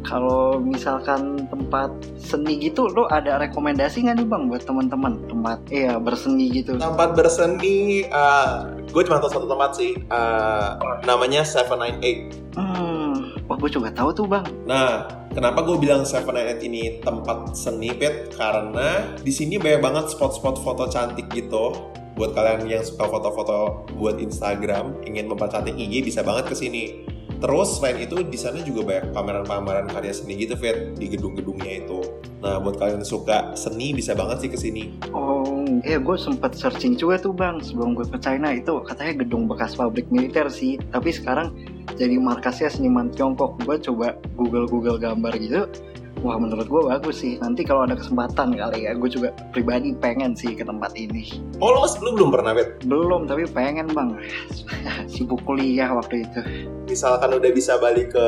Kalau 0.08 0.58
misalkan 0.64 1.52
tempat 1.52 1.92
seni 2.16 2.64
gitu 2.64 2.88
lo 2.88 3.12
ada 3.12 3.44
rekomendasi 3.44 4.08
nggak 4.08 4.24
nih 4.24 4.28
bang 4.28 4.44
buat 4.48 4.64
teman-teman? 4.64 5.14
Tempat 5.28 5.60
iya 5.68 6.00
berseni 6.00 6.48
gitu. 6.50 6.80
Tempat 6.80 7.14
berseni 7.14 8.08
uh, 8.08 8.72
gue 8.88 9.04
cuma 9.04 9.20
tahu 9.20 9.32
satu 9.36 9.48
tempat 9.52 9.72
sih 9.76 10.00
uh, 10.08 10.80
namanya 11.04 11.44
Seven 11.44 11.80
Nine 11.84 12.00
Eight. 12.00 12.22
Hmm 12.56 13.38
wah 13.48 13.56
gue 13.56 13.72
juga 13.72 13.90
tahu 13.90 14.12
tuh 14.12 14.28
bang. 14.28 14.46
Nah 14.68 15.08
kenapa 15.32 15.64
gue 15.64 15.80
bilang 15.80 16.04
Seven 16.04 16.36
Nine 16.36 16.56
Eight 16.56 16.62
ini 16.68 16.84
tempat 17.00 17.56
seni 17.56 17.96
pet 17.96 18.36
karena 18.36 19.16
di 19.24 19.32
sini 19.32 19.56
banyak 19.56 19.82
banget 19.82 20.06
spot-spot 20.14 20.62
foto 20.62 20.86
cantik 20.92 21.32
gitu 21.32 21.96
buat 22.18 22.34
kalian 22.34 22.66
yang 22.66 22.82
suka 22.82 23.06
foto-foto 23.06 23.86
buat 23.96 24.18
Instagram 24.18 25.06
ingin 25.06 25.30
mempercantik 25.30 25.78
IG 25.78 26.02
bisa 26.02 26.26
banget 26.26 26.50
ke 26.50 26.56
sini 26.58 27.06
Terus 27.38 27.78
selain 27.78 28.02
itu 28.02 28.18
di 28.26 28.34
sana 28.34 28.66
juga 28.66 28.82
banyak 28.82 29.14
pameran-pameran 29.14 29.86
karya 29.94 30.10
seni 30.10 30.42
gitu, 30.42 30.58
Fit, 30.58 30.98
di 30.98 31.06
gedung-gedungnya 31.06 31.86
itu. 31.86 32.02
Nah, 32.42 32.58
buat 32.58 32.82
kalian 32.82 33.02
yang 33.02 33.06
suka 33.06 33.54
seni 33.54 33.94
bisa 33.94 34.18
banget 34.18 34.46
sih 34.46 34.50
ke 34.50 34.58
sini. 34.58 34.84
Oh, 35.14 35.62
iya 35.86 36.02
gue 36.02 36.18
sempet 36.18 36.58
searching 36.58 36.98
juga 36.98 37.22
tuh 37.22 37.38
bang 37.38 37.62
sebelum 37.62 37.94
gue 37.94 38.10
ke 38.10 38.18
China 38.18 38.50
itu 38.50 38.82
katanya 38.82 39.22
gedung 39.22 39.46
bekas 39.46 39.78
pabrik 39.78 40.10
militer 40.10 40.50
sih. 40.50 40.82
Tapi 40.90 41.14
sekarang 41.14 41.54
jadi 41.94 42.18
markasnya 42.18 42.74
seniman 42.74 43.14
Tiongkok. 43.14 43.62
Gue 43.62 43.78
coba 43.86 44.18
Google-Google 44.34 44.98
gambar 44.98 45.34
gitu 45.38 45.70
Wah 46.26 46.38
menurut 46.42 46.66
gue 46.66 46.82
bagus 46.82 47.22
sih. 47.22 47.38
Nanti 47.38 47.62
kalau 47.62 47.86
ada 47.86 47.94
kesempatan 47.94 48.58
kali 48.58 48.90
ya, 48.90 48.98
gue 48.98 49.10
juga 49.10 49.30
pribadi 49.54 49.94
pengen 49.94 50.34
sih 50.34 50.58
ke 50.58 50.66
tempat 50.66 50.98
ini. 50.98 51.30
Oh 51.62 51.70
lo 51.70 51.86
belum 51.86 52.14
belum 52.18 52.30
pernah 52.34 52.52
bet? 52.58 52.82
Belum, 52.90 53.30
tapi 53.30 53.46
pengen 53.46 53.90
bang. 53.94 54.18
Sibuk 55.12 55.46
kuliah 55.46 55.94
waktu 55.94 56.26
itu. 56.26 56.40
Misalkan 56.90 57.38
udah 57.38 57.52
bisa 57.54 57.78
balik 57.78 58.18
ke 58.18 58.26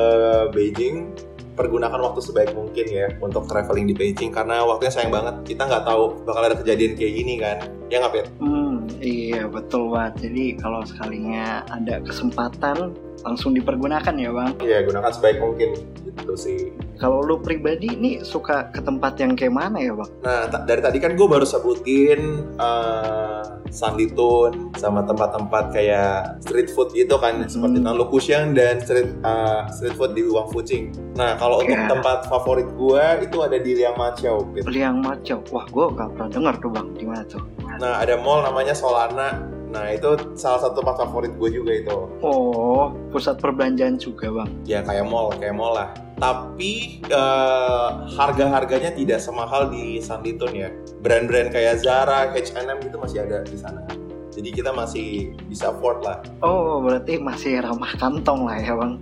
Beijing, 0.53 1.09
pergunakan 1.57 1.99
waktu 1.99 2.23
sebaik 2.23 2.55
mungkin 2.55 2.85
ya 2.87 3.11
untuk 3.19 3.49
traveling 3.49 3.89
di 3.89 3.95
Beijing 3.97 4.31
karena 4.31 4.61
waktunya 4.63 4.93
sayang 4.93 5.11
banget. 5.11 5.35
Kita 5.43 5.65
nggak 5.65 5.83
tahu 5.89 6.23
bakal 6.23 6.41
ada 6.45 6.55
kejadian 6.61 6.93
kayak 6.93 7.13
gini 7.17 7.33
kan. 7.41 7.57
Ya 7.89 8.05
nggak? 8.05 8.29
Hmm, 8.37 8.85
iya 9.01 9.49
betul 9.49 9.91
banget. 9.91 10.29
Jadi 10.29 10.55
kalau 10.61 10.85
sekalinya 10.85 11.65
ada 11.73 11.99
kesempatan 12.05 12.93
langsung 13.23 13.51
dipergunakan 13.55 14.13
ya 14.15 14.29
bang? 14.31 14.51
Iya 14.63 14.77
gunakan 14.87 15.11
sebaik 15.11 15.37
mungkin 15.41 15.69
gitu 16.03 16.33
sih. 16.35 16.59
Kalau 16.99 17.23
lu 17.23 17.39
pribadi 17.39 17.95
nih 17.95 18.27
suka 18.27 18.67
ke 18.75 18.83
tempat 18.83 19.15
yang 19.23 19.35
kayak 19.35 19.55
mana 19.55 19.79
ya 19.79 19.93
bang? 19.95 20.09
Nah 20.23 20.39
dari 20.67 20.81
tadi 20.83 20.97
kan 20.99 21.15
gue 21.15 21.27
baru 21.27 21.45
sebutin 21.47 22.43
uh, 22.59 23.59
Sanditun 23.69 24.73
sama 24.75 25.05
tempat-tempat 25.05 25.71
kayak 25.71 26.41
street 26.43 26.73
food 26.73 26.89
gitu 26.91 27.15
kan 27.21 27.45
hmm. 27.45 27.49
seperti 27.49 27.77
Nang 27.79 28.01
Kusyang 28.09 28.57
dan 28.57 28.81
street 28.81 29.13
uh, 29.21 29.69
street 29.69 29.95
food 29.95 30.17
di 30.17 30.25
Wang 30.25 30.49
Fucing. 30.51 30.91
Nah 31.15 31.37
kalau 31.37 31.61
untuk 31.61 31.77
yeah. 31.77 31.89
tempat 31.89 32.25
favorit 32.27 32.67
gue 32.73 33.03
itu 33.23 33.37
ada 33.39 33.57
di 33.59 33.71
Liang 33.77 33.95
Macau. 33.95 34.43
Gitu. 34.57 34.65
Liang 34.67 35.05
Macau, 35.05 35.39
wah 35.53 35.65
gue 35.69 35.85
gak 35.93 36.09
pernah 36.17 36.29
dengar 36.29 36.53
tuh 36.57 36.71
bang 36.73 36.87
di 36.97 37.05
mana 37.05 37.23
tuh? 37.29 37.43
Nah 37.79 38.01
ada 38.01 38.17
mall 38.19 38.43
namanya 38.43 38.73
Solana 38.73 39.58
Nah 39.69 39.93
itu 39.93 40.17
salah 40.33 40.65
satu 40.65 40.81
tempat 40.81 41.05
favorit 41.05 41.33
gue 41.37 41.49
juga 41.61 41.71
itu. 41.77 41.97
Oh, 42.25 42.89
pusat 43.13 43.37
perbelanjaan 43.37 44.01
juga 44.01 44.33
bang? 44.33 44.49
Ya 44.65 44.81
kayak 44.81 45.05
mall, 45.05 45.29
kayak 45.37 45.53
mall 45.53 45.77
lah. 45.77 45.93
Tapi 46.17 46.99
uh, 47.13 48.09
harga-harganya 48.17 48.91
tidak 48.91 49.21
semahal 49.21 49.69
di 49.69 50.01
Sanditun 50.01 50.51
ya. 50.57 50.69
Brand-brand 50.99 51.53
kayak 51.53 51.85
Zara, 51.85 52.33
H&M 52.33 52.77
gitu 52.81 52.97
masih 52.97 53.23
ada 53.23 53.45
di 53.45 53.55
sana. 53.55 53.85
Jadi 54.33 54.49
kita 54.49 54.73
masih 54.73 55.37
bisa 55.45 55.69
afford 55.69 56.01
lah. 56.01 56.17
Oh, 56.41 56.81
berarti 56.81 57.21
masih 57.21 57.61
ramah 57.61 57.93
kantong 57.97 58.49
lah 58.49 58.57
ya 58.57 58.73
bang. 58.73 58.97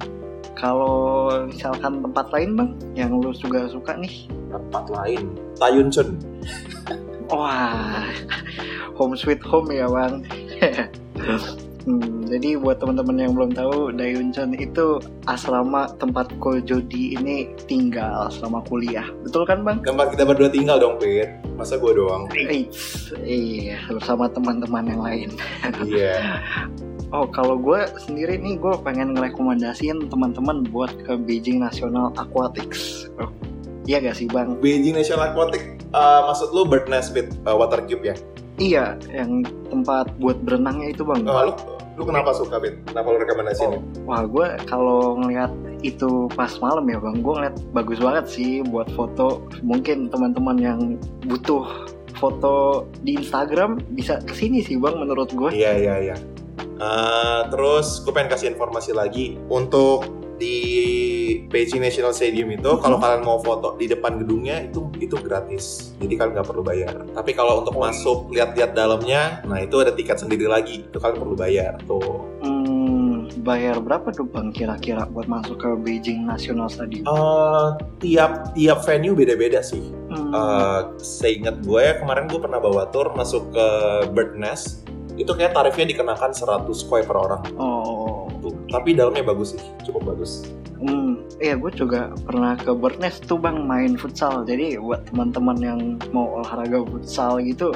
Kalau 0.58 1.30
misalkan 1.46 2.02
tempat 2.02 2.28
lain 2.34 2.58
bang, 2.58 2.70
yang 2.98 3.12
lu 3.14 3.32
juga 3.32 3.70
suka 3.70 3.94
nih? 3.96 4.26
Tempat 4.50 4.90
lain, 4.90 5.32
Tayunchun. 5.62 6.18
Wah, 7.30 8.08
home 8.98 9.14
sweet 9.14 9.44
home 9.46 9.70
ya 9.70 9.86
bang. 9.86 10.26
Hmm, 11.88 12.28
jadi 12.28 12.60
buat 12.60 12.84
teman-teman 12.84 13.16
yang 13.16 13.32
belum 13.32 13.56
tahu, 13.56 13.96
Dayuncheon 13.96 14.52
itu 14.60 15.00
asrama 15.24 15.88
tempat 15.96 16.28
Ko 16.44 16.60
Jody 16.60 17.16
ini 17.16 17.56
tinggal 17.64 18.28
selama 18.28 18.60
kuliah. 18.68 19.08
Betul 19.24 19.48
kan, 19.48 19.64
Bang? 19.64 19.80
Tempat 19.88 20.12
kita 20.12 20.28
berdua 20.28 20.52
tinggal 20.52 20.84
dong, 20.84 21.00
Pit. 21.00 21.32
Masa 21.56 21.80
gue 21.80 21.96
doang? 21.96 22.28
Eits, 22.36 23.16
iya, 23.24 23.80
bersama 23.88 24.28
teman-teman 24.28 24.84
yang 24.84 25.00
lain. 25.00 25.30
Iya. 25.88 26.20
yeah. 26.20 26.68
Oh, 27.16 27.24
kalau 27.24 27.56
gue 27.56 27.88
sendiri 28.04 28.36
nih, 28.36 28.60
gue 28.60 28.76
pengen 28.84 29.16
ngerekomendasiin 29.16 30.12
teman-teman 30.12 30.68
buat 30.68 30.92
ke 31.08 31.16
Beijing 31.16 31.64
National 31.64 32.12
Aquatics. 32.20 33.08
Oh, 33.16 33.32
iya 33.88 34.04
gak 34.04 34.20
sih, 34.20 34.28
Bang? 34.28 34.60
Beijing 34.60 34.92
National 34.92 35.32
Aquatics, 35.32 35.88
uh, 35.96 36.28
maksud 36.28 36.52
lu 36.52 36.68
Bird 36.68 36.92
Nest 36.92 37.16
with 37.16 37.32
uh, 37.48 37.56
Water 37.56 37.80
Cube 37.88 38.12
ya? 38.12 38.16
Iya, 38.58 38.98
yang 39.14 39.46
tempat 39.70 40.10
buat 40.18 40.42
berenangnya 40.42 40.90
itu 40.98 41.06
bang. 41.06 41.22
Oh, 41.30 41.54
lu, 41.54 41.54
lu 42.02 42.04
kenapa 42.10 42.34
suka 42.34 42.58
Bin? 42.58 42.82
Kenapa 42.90 43.14
lu 43.14 43.18
rekomendasiin? 43.22 43.70
Oh, 43.70 43.82
wah, 44.10 44.26
gue 44.26 44.48
kalau 44.66 45.22
ngeliat 45.22 45.54
itu 45.86 46.26
pas 46.34 46.50
malam 46.58 46.90
ya 46.90 46.98
bang, 46.98 47.22
gue 47.22 47.34
ngeliat 47.38 47.56
bagus 47.70 48.02
banget 48.02 48.26
sih 48.26 48.66
buat 48.66 48.90
foto. 48.98 49.46
Mungkin 49.62 50.10
teman-teman 50.10 50.58
yang 50.58 50.80
butuh 51.30 51.70
foto 52.18 52.90
di 53.06 53.22
Instagram 53.22 53.78
bisa 53.94 54.18
ke 54.26 54.34
sini 54.34 54.66
sih 54.66 54.82
bang, 54.82 54.98
menurut 54.98 55.30
gue. 55.30 55.54
Iya 55.54 55.78
iya 55.78 55.96
iya. 56.12 56.18
Uh, 56.82 57.46
terus 57.54 58.02
gue 58.02 58.14
pengen 58.14 58.34
kasih 58.34 58.58
informasi 58.58 58.94
lagi 58.94 59.38
untuk 59.54 60.06
di 60.38 60.58
Beijing 61.50 61.82
National 61.82 62.14
Stadium 62.14 62.54
itu 62.54 62.70
hmm. 62.70 62.82
kalau 62.82 62.98
kalian 63.02 63.26
mau 63.26 63.42
foto 63.42 63.74
di 63.76 63.90
depan 63.90 64.22
gedungnya 64.22 64.66
itu 64.70 64.86
itu 65.08 65.16
gratis 65.24 65.96
jadi 65.98 66.14
kalian 66.20 66.34
nggak 66.36 66.48
perlu 66.52 66.64
bayar 66.68 67.08
tapi 67.16 67.32
kalau 67.32 67.64
untuk 67.64 67.80
oh. 67.80 67.88
masuk 67.88 68.30
lihat-lihat 68.36 68.76
dalamnya 68.76 69.42
nah 69.48 69.64
itu 69.64 69.80
ada 69.80 69.96
tiket 69.96 70.20
sendiri 70.20 70.46
lagi 70.46 70.84
itu 70.84 70.98
kalian 71.00 71.18
perlu 71.18 71.36
bayar 71.40 71.80
tuh 71.88 72.28
hmm, 72.44 72.88
bayar 73.48 73.80
berapa 73.80 74.12
tuh 74.12 74.28
bang 74.28 74.52
kira-kira 74.52 75.08
buat 75.08 75.32
masuk 75.32 75.64
ke 75.64 75.70
Beijing 75.80 76.28
National 76.28 76.68
Stadium? 76.68 77.08
Eh, 77.08 77.68
tiap 78.04 78.52
tiap 78.52 78.84
venue 78.84 79.16
beda-beda 79.16 79.64
sih. 79.64 79.80
Hmm. 80.12 80.32
Eh, 80.36 80.82
seingat 81.00 81.64
gue 81.64 81.80
ya 81.80 81.96
kemarin 81.96 82.28
gue 82.28 82.40
pernah 82.44 82.60
bawa 82.60 82.92
tour 82.92 83.16
masuk 83.16 83.52
ke 83.56 83.68
Bird 84.12 84.36
Nest. 84.36 84.84
Itu 85.18 85.34
kayak 85.34 85.56
tarifnya 85.56 85.90
dikenakan 85.96 86.36
100 86.36 86.68
koi 86.92 87.02
per 87.02 87.18
orang. 87.18 87.42
oh, 87.58 88.30
Tuh. 88.38 88.54
Tapi 88.70 88.94
dalamnya 88.94 89.26
bagus 89.26 89.58
sih, 89.58 89.64
cukup 89.82 90.14
bagus. 90.14 90.46
Hmm. 90.82 91.12
Iya, 91.38 91.56
gue 91.62 91.72
juga 91.74 92.14
pernah 92.26 92.58
ke 92.58 92.74
Birdnest 92.74 93.30
tuh 93.30 93.38
bang 93.38 93.66
main 93.66 93.94
futsal. 93.98 94.42
Jadi 94.46 94.82
buat 94.82 95.06
teman-teman 95.10 95.58
yang 95.62 95.80
mau 96.10 96.42
olahraga 96.42 96.82
futsal 96.88 97.38
gitu 97.42 97.74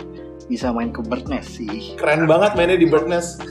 bisa 0.50 0.74
main 0.74 0.91
ke 0.91 1.00
Birdnest 1.05 1.62
sih. 1.62 1.96
Keren 1.96 2.25
banget 2.25 2.58
mainnya 2.58 2.75
di 2.75 2.89
Bird 2.89 3.08
Nest. 3.08 3.46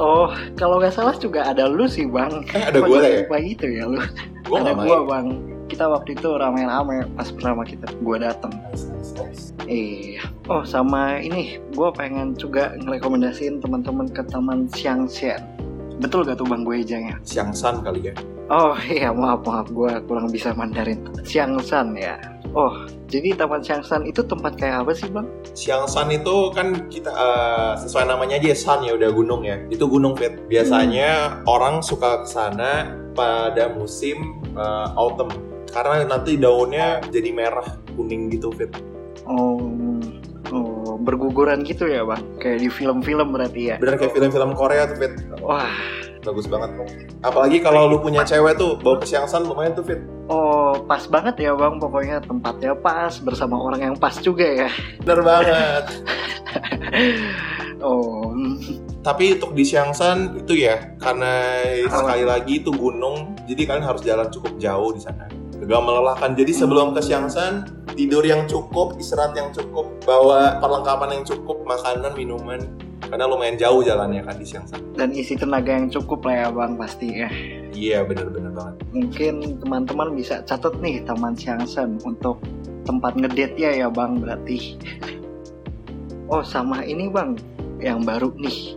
Oh, 0.00 0.32
kalau 0.56 0.80
nggak 0.80 0.96
salah 0.96 1.12
juga 1.20 1.44
ada 1.44 1.68
lu 1.68 1.84
sih 1.84 2.08
bang. 2.08 2.48
Eh, 2.56 2.64
ada 2.64 2.80
gue 2.80 2.98
ya? 2.98 3.22
lupa 3.22 3.36
gitu 3.44 3.66
ya 3.68 3.84
lu. 3.84 4.00
Gue 4.48 4.58
ada 4.58 4.72
gua 4.72 5.04
bang. 5.04 5.26
Kita 5.68 5.88
waktu 5.88 6.16
itu 6.16 6.28
rame-rame 6.36 7.08
pas 7.16 7.28
pertama 7.28 7.64
kita 7.64 7.88
gua 8.00 8.20
datang. 8.20 8.52
Iya. 9.68 10.24
Oh 10.48 10.64
sama 10.64 11.20
ini, 11.20 11.60
gue 11.76 11.88
pengen 11.94 12.36
juga 12.36 12.76
ngerekomendasiin 12.80 13.60
teman-teman 13.60 14.08
ke 14.08 14.24
Taman 14.26 14.68
Xiangshan. 14.72 15.40
Betul 16.00 16.26
gak 16.26 16.40
tuh 16.40 16.48
bang 16.48 16.66
gue 16.66 16.76
ejangnya? 16.82 17.16
Siangsan 17.22 17.84
kali 17.84 18.10
ya. 18.10 18.14
Oh 18.52 18.76
iya 18.84 19.08
maaf 19.16 19.48
maaf 19.48 19.72
gue 19.72 19.88
kurang 20.04 20.28
bisa 20.28 20.52
Mandarin. 20.52 21.00
Xiangshan 21.24 21.96
ya. 21.96 22.20
Oh 22.52 22.84
jadi 23.08 23.32
Taman 23.32 23.64
Xiangshan 23.64 24.04
itu 24.04 24.20
tempat 24.28 24.60
kayak 24.60 24.84
apa 24.84 24.92
sih 24.92 25.08
bang? 25.08 25.24
Siangsan 25.56 26.12
itu 26.12 26.52
kan 26.52 26.84
kita 26.92 27.08
eh, 27.08 27.72
sesuai 27.80 28.12
namanya 28.12 28.36
aja 28.36 28.52
San 28.52 28.84
ya 28.84 28.92
udah 28.92 29.08
gunung 29.08 29.48
ya. 29.48 29.56
Itu 29.72 29.88
gunung 29.88 30.20
fit. 30.20 30.36
Biasanya 30.52 31.40
orang 31.48 31.80
suka 31.80 32.24
ke 32.24 32.28
sana 32.28 32.92
pada 33.16 33.72
musim 33.72 34.44
eh, 34.52 34.88
autumn 35.00 35.32
karena 35.72 36.04
nanti 36.04 36.36
daunnya 36.36 37.00
jadi 37.08 37.32
merah 37.32 37.80
kuning 37.96 38.28
gitu 38.28 38.52
fit. 38.52 38.68
Oh, 39.24 39.64
oh 40.52 41.00
berguguran 41.00 41.64
gitu 41.64 41.88
ya 41.88 42.04
bang? 42.04 42.20
Kayak 42.36 42.58
di 42.64 42.68
film-film 42.68 43.32
berarti 43.32 43.72
ya? 43.72 43.76
Bener 43.80 43.96
kayak 43.96 44.12
film-film 44.12 44.52
Korea 44.52 44.92
tuh 44.92 45.00
fit. 45.00 45.12
Wah, 45.40 45.72
Bagus 46.22 46.46
banget. 46.46 46.70
Apalagi 47.26 47.58
kalau 47.58 47.90
lu 47.90 47.98
punya 47.98 48.22
cewek 48.22 48.54
tuh 48.54 48.78
bawa 48.78 49.02
ke 49.02 49.06
Siangsan 49.10 49.42
lumayan 49.42 49.74
tuh 49.74 49.82
fit. 49.82 49.98
oh 50.30 50.78
pas 50.86 51.02
banget 51.10 51.50
ya 51.50 51.52
bang. 51.58 51.82
Pokoknya 51.82 52.22
tempatnya 52.22 52.72
pas 52.78 53.10
bersama 53.18 53.58
orang 53.58 53.92
yang 53.92 53.96
pas 53.98 54.14
juga 54.22 54.46
ya. 54.46 54.70
Bener 55.02 55.20
banget. 55.22 55.84
Oh, 57.82 58.30
Tapi 59.02 59.34
untuk 59.34 59.58
di 59.58 59.66
Siangsan 59.66 60.38
itu 60.38 60.54
ya 60.54 60.94
karena 61.02 61.66
sekali 61.90 62.22
lagi 62.22 62.62
itu 62.62 62.70
gunung, 62.70 63.34
jadi 63.50 63.66
kalian 63.66 63.82
harus 63.82 64.06
jalan 64.06 64.30
cukup 64.30 64.54
jauh 64.62 64.94
di 64.94 65.02
sana. 65.02 65.26
Agak 65.58 65.82
melelahkan. 65.82 66.30
Jadi 66.38 66.54
sebelum 66.54 66.94
ke 66.94 67.02
Siangsan, 67.02 67.66
tidur 67.98 68.22
yang 68.22 68.46
cukup, 68.46 68.94
istirahat 69.02 69.34
yang 69.34 69.50
cukup, 69.50 69.98
bawa 70.06 70.62
perlengkapan 70.62 71.18
yang 71.18 71.24
cukup, 71.26 71.66
makanan, 71.66 72.14
minuman. 72.14 72.62
Karena 73.12 73.28
lumayan 73.28 73.60
jauh 73.60 73.84
jalannya 73.84 74.24
kan 74.24 74.40
di 74.40 74.46
Siangsan. 74.48 74.80
dan 74.96 75.12
isi 75.12 75.36
tenaga 75.36 75.76
yang 75.76 75.92
cukup 75.92 76.24
lah 76.24 76.34
ya 76.34 76.48
bang 76.48 76.72
pasti 76.80 77.06
ya. 77.12 77.28
Iya 77.76 78.08
bener-bener 78.08 78.52
banget. 78.56 78.74
mungkin 78.92 79.34
teman-teman 79.60 80.08
bisa 80.16 80.40
catat 80.48 80.72
nih 80.80 81.04
Taman 81.04 81.36
Siangsan 81.36 82.00
untuk 82.08 82.40
tempat 82.88 83.12
ngedate 83.16 83.56
ya 83.56 83.72
ya 83.84 83.88
bang 83.92 84.16
berarti 84.20 84.76
oh 86.28 86.40
sama 86.44 86.84
ini 86.84 87.08
bang 87.08 87.36
yang 87.80 88.00
baru 88.04 88.32
nih 88.36 88.76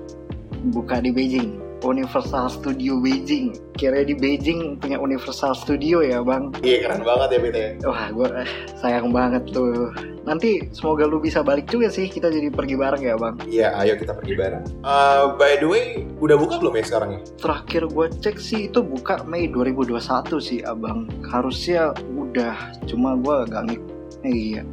buka 0.72 1.00
di 1.00 1.12
Beijing 1.16 1.60
Universal 1.86 2.50
Studio 2.50 2.98
Beijing. 2.98 3.54
Kira 3.78 4.02
di 4.02 4.18
Beijing 4.18 4.82
punya 4.82 4.98
Universal 4.98 5.54
Studio 5.54 6.02
ya 6.02 6.26
bang? 6.26 6.50
Iya 6.66 6.90
keren 6.90 7.06
banget 7.06 7.38
ya 7.38 7.40
Bete. 7.40 7.66
wah 7.86 8.10
gue 8.10 8.28
eh, 8.42 8.50
sayang 8.82 9.14
banget 9.14 9.46
tuh. 9.54 9.94
Nanti 10.26 10.66
semoga 10.74 11.06
lu 11.06 11.22
bisa 11.22 11.46
balik 11.46 11.70
juga 11.70 11.94
sih 11.94 12.10
kita 12.10 12.34
jadi 12.34 12.50
pergi 12.50 12.74
bareng 12.74 13.04
ya 13.06 13.16
bang. 13.16 13.36
Iya 13.46 13.68
ayo 13.86 13.94
kita 14.02 14.18
pergi 14.18 14.34
bareng. 14.34 14.64
Eh, 14.82 15.24
by 15.38 15.54
the 15.62 15.68
way, 15.70 15.86
udah 16.18 16.36
buka 16.36 16.58
belum 16.58 16.74
ya 16.82 16.84
sekarang 16.90 17.10
ya? 17.16 17.20
terakhir 17.38 17.86
gue 17.86 18.06
cek 18.26 18.38
sih 18.42 18.74
itu 18.74 18.82
buka 18.82 19.22
Mei 19.30 19.46
2021 19.46 20.02
sih 20.42 20.66
abang. 20.66 21.06
Harusnya 21.30 21.94
udah 22.18 22.58
cuma 22.90 23.14
gue 23.22 23.36
gak 23.54 23.64
ngik 23.70 23.82
iya. 24.26 24.64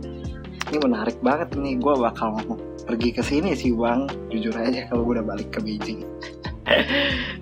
Ini 0.73 0.79
menarik 0.81 1.21
banget 1.21 1.53
nih 1.53 1.77
gue 1.77 1.95
bakal 2.01 2.33
mau 2.41 2.57
pergi 2.89 3.13
ke 3.13 3.21
sini 3.21 3.53
sih 3.53 3.77
bang. 3.77 4.09
Jujur 4.33 4.57
aja 4.57 4.89
kalau 4.89 5.05
gue 5.05 5.21
udah 5.21 5.27
balik 5.27 5.53
ke 5.53 5.61
Beijing 5.61 6.01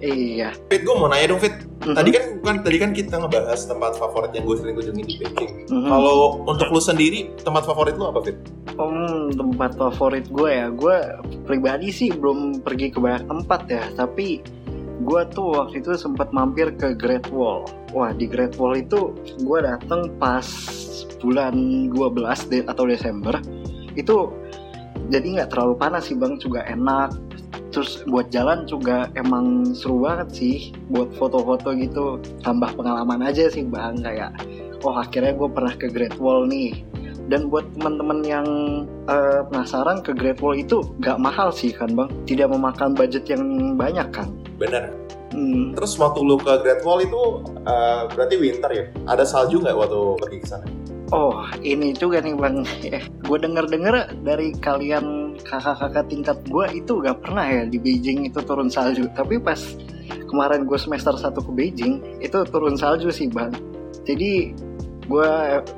iya 0.00 0.50
Fit, 0.68 0.82
gue 0.82 0.94
mau 0.94 1.06
nanya 1.06 1.34
dong 1.34 1.40
Fit. 1.40 1.54
Mhm. 1.80 1.96
Tadi 1.96 2.10
kan 2.12 2.24
kan 2.44 2.56
tadi 2.60 2.76
kan 2.76 2.90
kita 2.92 3.14
ngebahas 3.16 3.60
tempat 3.64 3.96
favorit 3.96 4.36
yang 4.36 4.44
gue 4.44 4.56
sering 4.60 4.74
kunjungi 4.76 5.02
di 5.04 5.14
Beijing. 5.16 5.52
Mhm. 5.68 5.88
Kalau 5.88 6.44
untuk 6.44 6.68
lu 6.68 6.80
sendiri, 6.80 7.32
tempat 7.40 7.64
favorit 7.64 7.96
lu 7.96 8.04
apa 8.04 8.20
Fit? 8.20 8.36
Hmm, 8.76 9.32
tempat 9.32 9.76
favorit 9.76 10.28
gue 10.28 10.50
ya, 10.50 10.68
gue 10.68 10.96
pribadi 11.44 11.88
sih 11.88 12.12
belum 12.12 12.60
pergi 12.60 12.92
ke 12.92 12.98
banyak 13.00 13.28
tempat 13.28 13.60
ya, 13.68 13.84
tapi 13.96 14.40
gue 15.00 15.22
tuh 15.32 15.56
waktu 15.56 15.80
itu 15.80 15.96
sempat 15.96 16.28
mampir 16.32 16.76
ke 16.76 16.92
Great 16.92 17.28
Wall. 17.32 17.64
Wah 17.96 18.12
di 18.12 18.28
Great 18.28 18.60
Wall 18.60 18.80
itu 18.80 19.16
gue 19.40 19.58
dateng 19.60 20.12
pas 20.20 20.44
bulan 21.20 21.52
12 21.92 22.40
de- 22.48 22.64
atau 22.68 22.84
Desember, 22.84 23.36
itu 23.96 24.32
jadi 25.08 25.26
nggak 25.40 25.50
terlalu 25.56 25.74
panas 25.76 26.08
sih 26.08 26.16
bang, 26.16 26.36
juga 26.38 26.64
enak. 26.68 27.12
Terus 27.70 28.02
buat 28.06 28.30
jalan 28.34 28.66
juga 28.66 29.06
emang 29.14 29.74
seru 29.74 30.02
banget 30.02 30.28
sih, 30.34 30.56
buat 30.90 31.10
foto-foto 31.14 31.70
gitu, 31.78 32.18
tambah 32.42 32.74
pengalaman 32.74 33.22
aja 33.22 33.46
sih 33.46 33.62
bang 33.66 33.98
kayak. 34.02 34.34
Oh 34.82 34.96
akhirnya 34.96 35.36
gue 35.36 35.48
pernah 35.50 35.74
ke 35.76 35.92
Great 35.92 36.16
Wall 36.18 36.48
nih, 36.48 36.82
dan 37.30 37.46
buat 37.46 37.62
teman-teman 37.78 38.26
yang 38.26 38.46
eh, 39.06 39.40
penasaran 39.46 40.02
ke 40.02 40.10
Great 40.10 40.42
Wall 40.42 40.58
itu 40.58 40.82
gak 40.98 41.22
mahal 41.22 41.54
sih 41.54 41.70
kan 41.70 41.94
bang 41.94 42.10
tidak 42.26 42.50
memakan 42.50 42.92
budget 42.92 43.24
yang 43.30 43.74
banyak 43.78 44.10
kan 44.10 44.28
Bener. 44.58 44.92
Hmm, 45.30 45.70
Terus 45.78 45.94
waktu 45.94 46.26
lu 46.26 46.36
ke 46.42 46.58
Great 46.66 46.82
Wall 46.82 47.06
itu 47.06 47.46
eh, 47.62 48.02
berarti 48.10 48.34
winter 48.34 48.70
ya? 48.74 48.84
Ada 49.06 49.22
salju 49.22 49.62
nggak 49.62 49.78
waktu 49.78 50.00
pergi 50.18 50.38
ke 50.42 50.48
sana? 50.50 50.66
oh 51.10 51.42
ini 51.62 51.90
juga 51.94 52.22
nih 52.22 52.34
bang 52.38 52.62
gue 53.26 53.38
denger-denger 53.38 54.22
dari 54.22 54.54
kalian 54.62 55.19
kakak-kakak 55.44 56.06
tingkat 56.10 56.38
gue 56.48 56.66
itu 56.74 56.92
gak 57.02 57.18
pernah 57.22 57.46
ya 57.46 57.62
di 57.68 57.78
Beijing 57.78 58.26
itu 58.26 58.38
turun 58.42 58.72
salju. 58.72 59.06
Tapi 59.12 59.38
pas 59.38 59.58
kemarin 60.30 60.66
gue 60.66 60.78
semester 60.78 61.14
1 61.14 61.34
ke 61.34 61.50
Beijing 61.50 61.94
itu 62.22 62.38
turun 62.48 62.78
salju 62.78 63.10
sih 63.10 63.26
bang. 63.30 63.54
Jadi 64.06 64.54
gue 65.10 65.32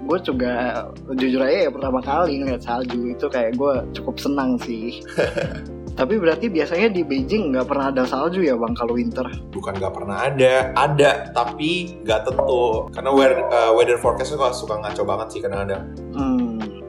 gue 0.04 0.18
juga 0.20 0.84
jujur 1.16 1.40
aja 1.40 1.68
ya 1.68 1.70
pertama 1.72 2.04
kali 2.04 2.44
ngeliat 2.44 2.60
salju 2.60 3.16
itu 3.16 3.26
kayak 3.32 3.56
gue 3.56 3.74
cukup 3.96 4.20
senang 4.20 4.60
sih. 4.60 5.00
Tapi 5.92 6.16
berarti 6.16 6.48
biasanya 6.48 6.88
di 6.88 7.04
Beijing 7.04 7.52
nggak 7.52 7.68
pernah 7.68 7.92
ada 7.92 8.08
salju 8.08 8.40
ya 8.40 8.56
bang 8.56 8.72
kalau 8.72 8.96
winter? 8.96 9.28
Bukan 9.52 9.76
nggak 9.76 9.92
pernah 9.92 10.24
ada, 10.24 10.72
ada 10.72 11.28
tapi 11.36 12.00
nggak 12.00 12.32
tentu. 12.32 12.88
Karena 12.96 13.10
weather, 13.12 13.44
eh, 13.52 13.70
weather 13.76 13.98
forecastnya 14.00 14.40
kok 14.40 14.56
suka 14.56 14.80
ngaco 14.80 15.02
banget 15.04 15.28
sih 15.36 15.40
kadang-kadang. 15.44 15.82
Hmm, 16.16 16.31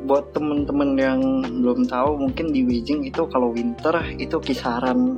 buat 0.04 0.32
temen-temen 0.32 0.90
yang 0.96 1.20
belum 1.64 1.88
tahu 1.88 2.20
mungkin 2.20 2.52
di 2.52 2.62
Beijing 2.62 3.04
itu 3.04 3.24
kalau 3.28 3.52
winter 3.52 3.96
itu 4.16 4.36
kisaran 4.38 5.16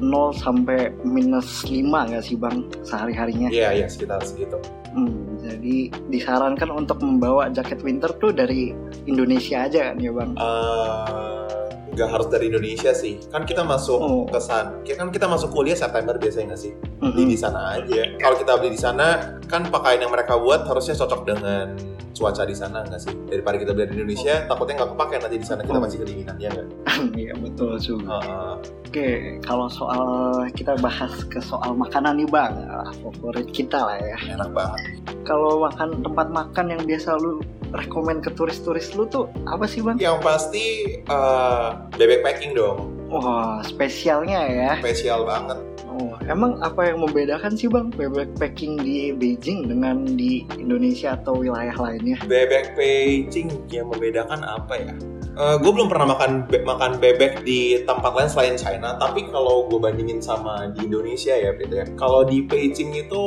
0 0.00 0.10
sampai 0.34 0.90
minus 1.06 1.62
5 1.64 1.84
nggak 1.86 2.20
sih 2.20 2.34
bang 2.34 2.66
sehari-harinya 2.82 3.48
Iya 3.48 3.70
iya 3.72 3.86
sekitar 3.86 4.20
segitu. 4.20 4.58
Hmm, 4.90 5.38
jadi 5.38 5.90
disarankan 6.06 6.70
untuk 6.70 7.02
membawa 7.02 7.50
jaket 7.50 7.82
winter 7.82 8.10
tuh 8.16 8.30
dari 8.30 8.70
Indonesia 9.04 9.66
aja 9.66 9.90
kan 9.90 9.96
ya 9.98 10.10
bang 10.10 10.30
Eh, 10.34 11.63
nggak 11.94 12.08
harus 12.10 12.26
dari 12.26 12.50
Indonesia 12.50 12.90
sih. 12.90 13.22
Kan 13.30 13.46
kita 13.46 13.62
masuk 13.62 13.96
Oh. 13.96 14.26
ke 14.26 14.36
sana. 14.36 14.74
Kan 14.82 15.08
kita 15.08 15.24
masuk 15.24 15.50
kuliah 15.50 15.74
September 15.74 16.18
biasanya 16.18 16.52
nggak 16.52 16.60
sih? 16.60 16.72
Mhm. 17.00 17.10
Beli 17.14 17.24
di 17.30 17.38
sana 17.38 17.78
aja. 17.78 18.02
Kalau 18.18 18.36
kita 18.36 18.52
beli 18.58 18.70
di 18.74 18.80
sana, 18.80 19.06
kan 19.46 19.62
pakaian 19.66 20.02
yang 20.02 20.10
mereka 20.10 20.34
buat 20.34 20.66
harusnya 20.66 20.94
cocok 20.96 21.20
dengan 21.24 21.78
cuaca 22.10 22.42
di 22.42 22.54
sana 22.54 22.82
nggak 22.82 23.00
sih? 23.00 23.14
Daripada 23.26 23.56
kita 23.56 23.70
beli 23.72 23.86
di 23.86 23.94
Indonesia, 23.96 24.34
takutnya 24.44 24.74
nggak 24.78 24.90
kepake 24.94 25.14
nanti 25.18 25.36
di 25.38 25.46
sana 25.46 25.60
kita 25.62 25.78
Oh. 25.78 25.82
masih 25.82 25.98
kedinginan 26.02 26.36
ya 26.36 26.50
nggak? 26.50 26.68
Iya 27.22 27.32
betul 27.38 27.78
juga 27.78 28.18
Heeh. 28.20 28.54
Oke 28.94 29.42
kalau 29.42 29.66
soal 29.66 30.06
kita 30.54 30.78
bahas 30.78 31.26
ke 31.26 31.42
soal 31.42 31.74
makanan 31.74 32.14
nih 32.14 32.30
bang 32.30 32.54
Ah, 32.70 32.94
favorit 33.02 33.50
kita 33.50 33.74
lah 33.74 33.98
ya 33.98 34.14
enak 34.38 34.54
banget. 34.54 35.02
kalau 35.26 35.66
makan 35.66 35.98
tempat 35.98 36.30
makan 36.30 36.78
yang 36.78 36.82
biasa 36.86 37.18
lu 37.18 37.42
rekomen 37.74 38.22
ke 38.22 38.30
turis-turis 38.38 38.94
lu 38.94 39.02
tuh 39.10 39.26
apa 39.50 39.66
sih 39.66 39.82
bang? 39.82 39.98
Yang 39.98 40.22
pasti 40.22 40.66
eh, 41.02 41.68
bebek 41.98 42.22
packing 42.22 42.54
dong, 42.54 42.86
Wah 43.10 43.66
spesialnya 43.66 44.46
ya 44.46 44.78
spesial 44.78 45.26
banget. 45.26 45.58
Oh, 45.90 46.14
emang 46.30 46.62
apa 46.62 46.94
yang 46.94 47.02
membedakan 47.02 47.58
sih 47.58 47.66
bang 47.66 47.90
bebek 47.90 48.30
packing 48.38 48.78
di 48.78 49.10
Beijing 49.10 49.74
dengan 49.74 50.06
di 50.06 50.46
Indonesia 50.54 51.18
atau 51.18 51.42
wilayah 51.42 51.74
lainnya? 51.74 52.22
Bebek 52.30 52.78
packing 52.78 53.50
yang 53.74 53.90
membedakan 53.90 54.46
apa 54.46 54.78
ya? 54.78 54.94
Uh, 55.34 55.58
gue 55.58 55.66
belum 55.66 55.90
pernah 55.90 56.14
makan 56.14 56.46
be 56.46 56.62
makan 56.62 57.02
bebek 57.02 57.42
di 57.42 57.82
tempat 57.82 58.14
lain 58.14 58.30
selain 58.30 58.54
China, 58.54 58.94
tapi 58.94 59.26
kalau 59.34 59.66
gue 59.66 59.82
bandingin 59.82 60.22
sama 60.22 60.70
di 60.70 60.86
Indonesia 60.86 61.34
ya, 61.34 61.50
Pit 61.58 61.74
ya. 61.74 61.82
Kalau 61.98 62.22
di 62.22 62.46
Beijing 62.46 62.94
itu 62.94 63.22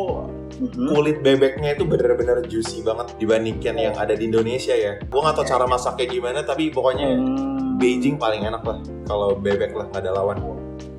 mm-hmm. 0.55 0.87
kulit 0.87 1.19
bebeknya 1.19 1.75
itu 1.75 1.83
bener-bener 1.83 2.47
juicy 2.47 2.79
banget 2.79 3.11
dibandingkan 3.19 3.75
yang 3.75 3.95
ada 3.99 4.15
di 4.15 4.23
Indonesia 4.23 4.71
ya. 4.71 4.95
Gue 5.03 5.19
nggak 5.19 5.35
tahu 5.35 5.51
cara 5.51 5.67
masaknya 5.67 6.07
gimana, 6.07 6.39
tapi 6.47 6.71
pokoknya 6.71 7.11
mm. 7.11 7.75
Beijing 7.75 8.15
paling 8.15 8.47
enak 8.47 8.63
lah 8.63 8.79
kalau 9.03 9.35
bebek 9.35 9.75
lah 9.75 9.91
nggak 9.91 10.07
ada 10.07 10.11
lawan. 10.15 10.39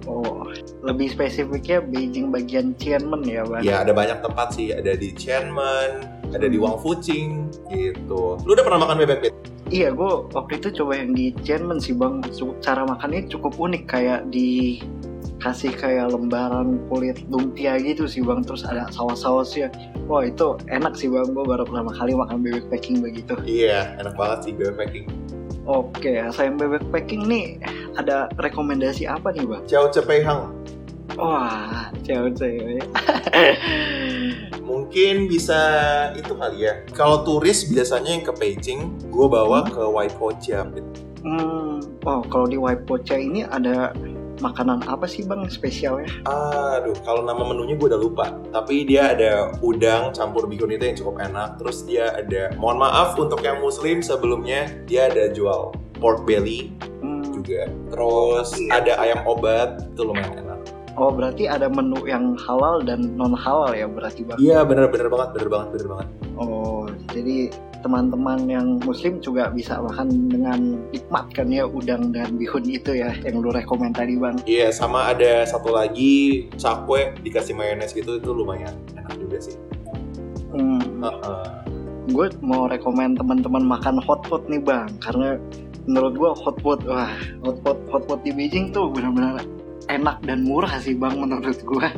Oh, 0.05 0.44
lebih 0.85 1.09
spesifiknya 1.09 1.85
Beijing 1.85 2.29
bagian 2.29 2.77
Xianmen 2.77 3.25
ya, 3.25 3.49
Bang? 3.49 3.61
Ya, 3.64 3.81
ada 3.81 3.97
banyak 3.97 4.21
tempat 4.21 4.57
sih. 4.57 4.77
Ada 4.77 4.92
di 4.92 5.12
Xianmen, 5.16 6.05
ada 6.37 6.47
di 6.49 6.57
hmm. 6.57 6.64
Wangfuqing, 6.64 7.31
gitu. 7.73 8.40
Lu 8.44 8.51
udah 8.53 8.64
pernah 8.64 8.81
makan 8.85 8.97
bebek, 9.05 9.18
Pit? 9.25 9.35
Iya, 9.69 9.93
gue 9.93 10.13
waktu 10.33 10.65
itu 10.65 10.81
coba 10.81 10.97
yang 10.97 11.13
di 11.13 11.37
Tianmen 11.45 11.77
sih 11.77 11.93
bang. 11.93 12.25
Cara 12.65 12.89
makannya 12.89 13.29
cukup 13.29 13.61
unik 13.61 13.85
kayak 13.85 14.33
di 14.33 14.81
kasih 15.39 15.71
kayak 15.77 16.11
lembaran 16.11 16.83
kulit 16.89 17.21
lumpia 17.29 17.77
gitu 17.77 18.09
sih 18.09 18.25
bang. 18.25 18.41
Terus 18.41 18.65
ada 18.65 18.89
saus-sausnya. 18.89 19.69
Wah 20.09 20.25
itu 20.25 20.57
enak 20.73 20.97
sih 20.97 21.13
bang. 21.13 21.37
Gue 21.37 21.45
baru 21.45 21.69
pertama 21.69 21.93
kali 21.93 22.17
makan 22.17 22.41
bebek 22.41 22.65
packing 22.73 23.05
begitu. 23.05 23.37
Iya, 23.45 23.93
enak 24.01 24.17
banget 24.17 24.39
sih 24.49 24.53
bebek 24.57 24.75
packing. 24.81 25.07
Oke, 25.69 26.17
saya 26.33 26.49
bebek 26.49 26.89
packing 26.89 27.29
nih 27.29 27.61
ada 28.01 28.33
rekomendasi 28.41 29.05
apa 29.05 29.37
nih 29.37 29.45
bang? 29.45 29.63
Ciao 29.69 29.93
Cepei 29.93 30.25
Hang. 30.25 30.49
Wah, 31.16 31.88
ciao 32.05 32.29
Cepei. 32.29 32.83
mungkin 34.88 35.29
bisa 35.29 35.61
itu 36.16 36.33
kali 36.33 36.64
ya. 36.68 36.81
Kalau 36.97 37.25
turis 37.25 37.68
biasanya 37.68 38.16
yang 38.16 38.25
ke 38.25 38.33
Beijing, 38.37 38.81
gue 39.09 39.27
bawa 39.29 39.64
hmm. 39.64 39.73
ke 39.73 39.83
Waipocha. 39.85 40.64
Hmm, 41.25 41.85
oh 42.09 42.23
kalau 42.29 42.47
di 42.49 42.57
Waipocha 42.57 43.16
ini 43.16 43.44
ada 43.44 43.92
makanan 44.40 44.87
apa 44.87 45.05
sih 45.05 45.27
bang 45.27 45.44
spesialnya? 45.51 46.09
Aduh, 46.25 46.94
kalau 47.03 47.27
nama 47.27 47.42
menunya 47.42 47.77
gue 47.77 47.90
udah 47.90 48.01
lupa. 48.01 48.33
Tapi 48.49 48.88
dia 48.88 49.12
ada 49.12 49.53
udang 49.61 50.14
campur 50.16 50.49
bihun 50.49 50.73
itu 50.73 50.85
yang 50.88 50.97
cukup 50.97 51.21
enak. 51.21 51.61
Terus 51.61 51.85
dia 51.85 52.14
ada, 52.14 52.55
mohon 52.57 52.79
maaf 52.79 53.18
untuk 53.18 53.42
yang 53.42 53.59
muslim 53.61 54.01
sebelumnya, 54.01 54.73
dia 54.88 55.11
ada 55.11 55.29
jual 55.29 55.75
pork 55.99 56.23
belly 56.25 56.73
hmm. 57.03 57.35
juga. 57.35 57.66
Terus 57.92 58.49
iya. 58.57 58.79
ada 58.79 58.92
ayam 59.03 59.21
obat, 59.27 59.85
itu 59.90 60.01
lumayan 60.07 60.47
enak. 60.47 60.78
Oh 60.99 61.15
berarti 61.15 61.47
ada 61.47 61.71
menu 61.71 62.11
yang 62.11 62.35
halal 62.43 62.83
dan 62.83 63.15
non 63.15 63.31
halal 63.31 63.71
ya 63.71 63.87
berarti 63.87 64.27
bang? 64.27 64.35
Iya 64.43 64.67
benar 64.67 64.91
benar 64.91 65.07
banget 65.07 65.29
benar 65.39 65.49
banget 65.49 65.69
benar 65.79 65.87
banget. 65.95 66.09
Oh 66.35 66.91
jadi 67.15 67.55
teman-teman 67.79 68.51
yang 68.51 68.83
muslim 68.83 69.23
juga 69.23 69.55
bisa 69.55 69.79
makan 69.79 70.27
dengan 70.27 70.83
nikmat 70.91 71.31
kan 71.31 71.47
ya 71.55 71.63
udang 71.71 72.11
dan 72.11 72.35
bihun 72.35 72.67
itu 72.67 72.99
ya 72.99 73.15
yang 73.23 73.39
lu 73.39 73.55
rekomend 73.55 73.95
tadi 73.95 74.19
bang. 74.19 74.35
Iya 74.43 74.75
sama 74.75 75.15
ada 75.15 75.47
satu 75.47 75.71
lagi 75.71 76.51
cakwe 76.59 77.15
dikasih 77.23 77.55
mayones 77.55 77.95
gitu 77.95 78.19
itu 78.19 78.31
lumayan 78.35 78.75
enak 78.99 79.15
juga 79.23 79.39
sih. 79.39 79.55
Hmm. 80.51 80.83
Uh 80.99 81.15
-uh. 81.15 81.47
Gue 82.11 82.27
mau 82.43 82.67
rekomend 82.67 83.23
teman-teman 83.23 83.63
makan 83.63 84.03
hot 84.03 84.27
pot 84.27 84.43
nih 84.51 84.59
bang 84.59 84.91
karena 84.99 85.39
menurut 85.87 86.13
gue 86.19 86.31
hot 86.43 86.57
pot 86.59 86.81
wah 86.91 87.15
hot 87.47 87.57
pot 87.63 87.79
hot 87.87 88.03
pot 88.11 88.21
di 88.27 88.35
Beijing 88.35 88.75
tuh 88.75 88.91
benar-benar 88.91 89.47
enak 89.88 90.20
dan 90.24 90.44
murah 90.44 90.77
sih 90.79 90.94
bang 90.94 91.16
menurut 91.16 91.59
gue. 91.59 91.88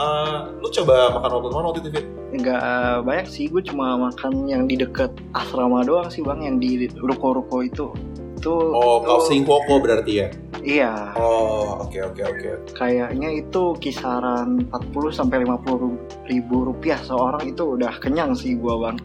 uh, 0.00 0.52
lu 0.60 0.68
coba 0.68 1.16
makan 1.18 1.30
waktu 1.40 1.48
mana 1.48 1.66
waktu 1.72 1.80
itu 1.84 1.90
Fit? 1.96 2.06
Enggak 2.32 2.60
uh, 2.60 2.98
banyak 3.04 3.26
sih, 3.28 3.44
gue 3.48 3.62
cuma 3.64 3.96
makan 3.98 4.48
yang 4.48 4.64
di 4.68 4.76
deket 4.80 5.12
asrama 5.36 5.84
doang 5.84 6.08
sih 6.08 6.24
bang, 6.24 6.40
yang 6.44 6.56
di 6.60 6.88
ruko-ruko 6.96 7.64
itu. 7.64 7.92
Itu. 8.40 8.54
Oh, 8.74 8.98
kau 9.04 9.22
koko 9.22 9.74
berarti 9.78 10.12
ya? 10.18 10.28
Iya. 10.62 11.18
Oh, 11.18 11.82
oke 11.82 11.90
okay, 11.90 12.00
oke 12.06 12.22
okay, 12.22 12.24
oke. 12.30 12.38
Okay. 12.38 12.54
Kayaknya 12.78 13.28
itu 13.34 13.62
kisaran 13.82 14.62
40 14.70 15.10
sampai 15.10 15.42
50 15.42 16.30
ribu 16.30 16.56
rupiah 16.70 17.02
seorang 17.02 17.50
itu 17.50 17.74
udah 17.74 17.98
kenyang 17.98 18.32
sih 18.38 18.54
gua 18.54 18.88
bang. 18.88 18.96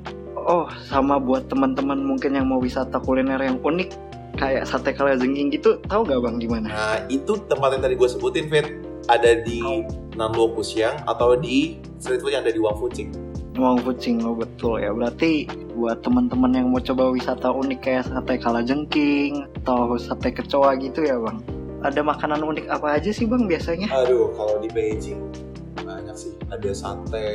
Oh, 0.47 0.69
sama 0.87 1.19
buat 1.19 1.49
teman-teman 1.51 1.99
mungkin 1.99 2.37
yang 2.37 2.47
mau 2.47 2.61
wisata 2.61 3.01
kuliner 3.03 3.41
yang 3.41 3.59
unik, 3.59 4.07
kayak 4.38 4.63
sate 4.69 4.93
kalajengking 4.93 5.50
gitu 5.50 5.82
tahu 5.89 6.06
gak 6.06 6.21
bang 6.21 6.38
di 6.38 6.47
mana? 6.47 6.67
Nah 6.69 6.97
itu 7.10 7.36
tempat 7.50 7.76
yang 7.76 7.84
tadi 7.84 7.95
gue 7.97 8.10
sebutin 8.10 8.45
Fit 8.47 8.67
ada 9.10 9.41
di 9.41 9.60
oh. 9.65 9.84
Nanluo 10.13 10.54
Pusiang 10.54 11.04
atau 11.10 11.34
di 11.34 11.82
street 11.97 12.21
food 12.21 12.32
yang 12.38 12.45
ada 12.45 12.54
di 12.54 12.62
Wang 12.62 12.78
Fucing. 12.78 13.10
Wang 13.58 13.82
Fucing 13.82 14.21
oh 14.21 14.38
betul 14.38 14.78
ya 14.78 14.93
berarti 14.93 15.50
buat 15.73 16.06
teman-teman 16.06 16.54
yang 16.54 16.67
mau 16.69 16.80
coba 16.80 17.10
wisata 17.10 17.50
unik 17.50 17.80
kayak 17.82 18.06
sate 18.06 18.38
kalajengking 18.38 19.50
atau 19.65 19.97
sate 19.97 20.30
kecoa 20.30 20.78
gitu 20.78 21.02
ya 21.02 21.17
bang. 21.17 21.41
Ada 21.82 22.02
makanan 22.06 22.41
unik 22.45 22.65
apa 22.69 23.02
aja 23.02 23.10
sih 23.10 23.26
bang 23.26 23.50
biasanya? 23.50 23.89
Aduh 23.89 24.34
kalau 24.38 24.62
di 24.62 24.69
Beijing 24.69 25.46
banyak 25.83 26.15
sih 26.17 26.33
ada 26.49 26.71
sate 26.73 27.29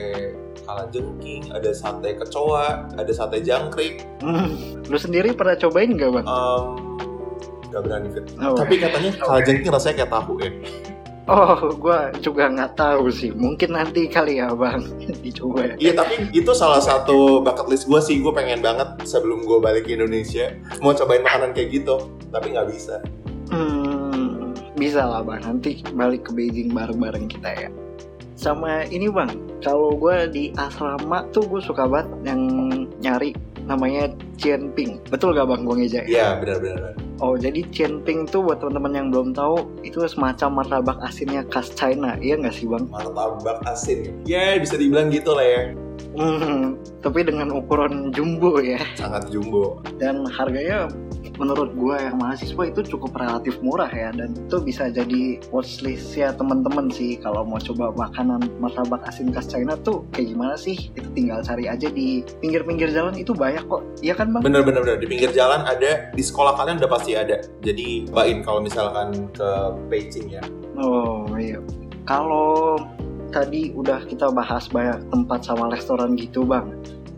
kalajengking, 0.65 1.51
ada 1.51 1.71
sate 1.75 2.17
kecoa, 2.17 2.91
ada 2.95 3.13
sate 3.13 3.43
jangkrik. 3.43 4.07
Hmm. 4.23 4.83
Lu 4.87 4.99
sendiri 4.99 5.35
pernah 5.35 5.59
cobain 5.59 5.95
gak 5.99 6.11
bang? 6.21 6.27
Um, 6.27 6.99
nggak 7.73 7.83
berani 7.89 8.09
fit. 8.13 8.25
Oh, 8.39 8.55
Tapi 8.55 8.75
katanya 8.77 9.11
kalajengking 9.17 9.73
rasanya 9.73 9.95
kayak 10.05 10.13
tahu 10.13 10.33
ya. 10.39 10.51
Oh, 11.31 11.55
gue 11.79 11.99
juga 12.19 12.51
nggak 12.51 12.75
tahu 12.75 13.07
sih. 13.15 13.31
Mungkin 13.31 13.79
nanti 13.79 14.11
kali 14.11 14.43
ya 14.43 14.51
bang 14.53 14.83
dicoba. 15.25 15.79
Iya, 15.79 15.95
tapi 15.95 16.29
itu 16.35 16.51
salah 16.51 16.83
satu 16.83 17.41
bucket 17.41 17.71
list 17.71 17.87
gue 17.87 18.01
sih. 18.03 18.19
Gue 18.19 18.35
pengen 18.35 18.59
banget 18.59 19.07
sebelum 19.07 19.47
gue 19.47 19.63
balik 19.63 19.87
ke 19.87 19.95
Indonesia 19.95 20.51
mau 20.83 20.91
cobain 20.93 21.23
makanan 21.23 21.55
kayak 21.55 21.79
gitu. 21.79 22.11
Tapi 22.35 22.53
nggak 22.53 22.69
bisa. 22.75 22.99
Hmm, 23.55 24.51
bisa 24.75 25.07
lah 25.07 25.23
bang. 25.23 25.47
Nanti 25.47 25.81
balik 25.95 26.27
ke 26.27 26.31
Beijing 26.35 26.75
bareng-bareng 26.75 27.31
kita 27.31 27.51
ya. 27.55 27.69
Sama 28.43 28.83
ini 28.91 29.07
bang, 29.07 29.31
kalau 29.63 29.95
gue 29.95 30.27
di 30.35 30.51
asrama 30.59 31.23
tuh 31.31 31.47
gue 31.47 31.63
suka 31.63 31.87
banget 31.87 32.35
yang 32.35 32.43
nyari 32.99 33.39
namanya 33.71 34.11
Ping. 34.75 34.99
Betul 35.07 35.39
gak 35.39 35.47
bang 35.47 35.63
gue 35.63 35.75
ngejain? 35.79 36.11
Iya 36.11 36.43
benar-benar. 36.43 36.99
Oh 37.23 37.39
jadi 37.39 37.63
Ping 38.03 38.27
tuh 38.27 38.43
buat 38.43 38.59
teman-teman 38.59 38.99
yang 38.99 39.07
belum 39.15 39.31
tahu 39.31 39.63
itu 39.87 40.03
semacam 40.11 40.59
martabak 40.59 40.99
asinnya 41.07 41.47
khas 41.55 41.71
China, 41.79 42.19
iya 42.19 42.35
nggak 42.35 42.51
sih 42.51 42.67
bang? 42.67 42.83
Martabak 42.91 43.63
asin, 43.63 44.11
ya 44.27 44.59
bisa 44.59 44.75
dibilang 44.75 45.15
gitu 45.15 45.39
lah 45.39 45.47
ya. 45.47 45.63
Hmm, 46.19 46.83
tapi 46.99 47.23
dengan 47.23 47.55
ukuran 47.55 48.11
jumbo 48.11 48.59
ya. 48.59 48.83
Sangat 48.99 49.31
jumbo. 49.31 49.79
Dan 50.03 50.27
harganya 50.27 50.91
menurut 51.41 51.73
gue 51.73 51.97
yang 51.97 52.17
mahasiswa 52.21 52.63
itu 52.69 52.81
cukup 52.97 53.17
relatif 53.17 53.57
murah 53.65 53.89
ya 53.89 54.13
dan 54.13 54.37
itu 54.37 54.57
bisa 54.61 54.93
jadi 54.93 55.41
watchlist 55.49 56.13
ya 56.17 56.35
teman-teman 56.37 56.93
sih. 56.93 57.17
Kalau 57.21 57.47
mau 57.47 57.61
coba 57.61 57.93
makanan 57.97 58.49
martabak 58.61 59.05
asin 59.09 59.33
khas 59.33 59.49
China 59.49 59.77
tuh 59.81 60.05
kayak 60.13 60.37
gimana 60.37 60.55
sih? 60.59 60.93
Itu 60.93 61.09
tinggal 61.17 61.41
cari 61.41 61.69
aja 61.69 61.89
di 61.89 62.27
pinggir-pinggir 62.43 62.93
jalan. 62.93 63.17
Itu 63.17 63.33
banyak 63.33 63.65
kok. 63.69 63.83
Iya 64.05 64.15
kan 64.19 64.33
bang? 64.37 64.43
Bener-bener 64.45 64.99
di 65.01 65.07
pinggir 65.09 65.33
jalan 65.33 65.65
ada 65.65 66.13
di 66.13 66.23
sekolah 66.23 66.57
kalian 66.57 66.81
udah 66.83 66.91
pasti 66.91 67.17
ada. 67.17 67.41
Jadi 67.65 68.13
bain 68.13 68.45
kalau 68.45 68.61
misalkan 68.61 69.33
ke 69.33 69.51
Beijing 69.89 70.29
ya. 70.37 70.43
Oh 70.77 71.29
iya. 71.39 71.61
Kalau 72.05 72.77
tadi 73.33 73.73
udah 73.73 74.05
kita 74.05 74.29
bahas 74.29 74.69
banyak 74.69 75.09
tempat 75.09 75.41
sama 75.41 75.73
restoran 75.73 76.13
gitu 76.21 76.45
bang 76.45 76.69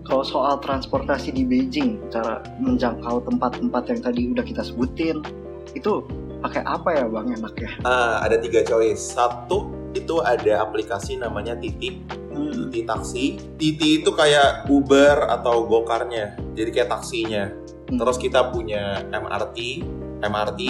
kalau 0.05 0.25
soal 0.25 0.61
transportasi 0.61 1.33
di 1.33 1.49
Beijing, 1.49 1.97
cara 2.13 2.45
menjangkau 2.61 3.25
tempat-tempat 3.25 3.83
yang 3.89 4.01
tadi 4.05 4.21
udah 4.37 4.45
kita 4.45 4.61
sebutin, 4.61 5.25
itu 5.73 6.05
pakai 6.45 6.61
apa 6.69 6.89
ya 6.93 7.05
bang 7.09 7.41
enaknya? 7.41 7.71
Uh, 7.89 8.21
ada 8.21 8.37
tiga 8.37 8.61
choice. 8.61 9.17
Satu 9.17 9.73
itu 9.97 10.21
ada 10.21 10.61
aplikasi 10.61 11.17
namanya 11.17 11.57
Titi, 11.57 12.05
hmm. 12.05 12.69
Titi 12.69 12.81
taksi. 12.85 13.25
Titi 13.57 14.05
itu 14.05 14.13
kayak 14.13 14.69
Uber 14.69 15.25
atau 15.33 15.65
Gokarnya, 15.65 16.37
jadi 16.53 16.71
kayak 16.71 16.91
taksinya. 17.01 17.49
Hmm. 17.89 17.97
Terus 17.97 18.21
kita 18.21 18.53
punya 18.53 19.01
MRT, 19.09 19.81
MRT, 20.21 20.61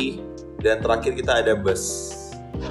dan 0.63 0.79
terakhir 0.79 1.19
kita 1.19 1.43
ada 1.43 1.59
bus. 1.59 2.15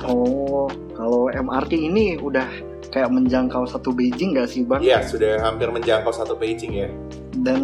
Oh, 0.07 0.71
kalau 0.95 1.27
MRT 1.27 1.75
ini 1.75 2.15
udah 2.23 2.47
kayak 2.93 3.09
menjangkau 3.09 3.65
satu 3.65 3.89
Beijing 3.89 4.37
gak 4.37 4.53
sih 4.53 4.61
bang? 4.61 4.85
Iya 4.85 5.01
sudah 5.01 5.41
hampir 5.41 5.73
menjangkau 5.73 6.13
satu 6.13 6.37
Beijing 6.37 6.73
ya. 6.77 6.89
Dan 7.33 7.61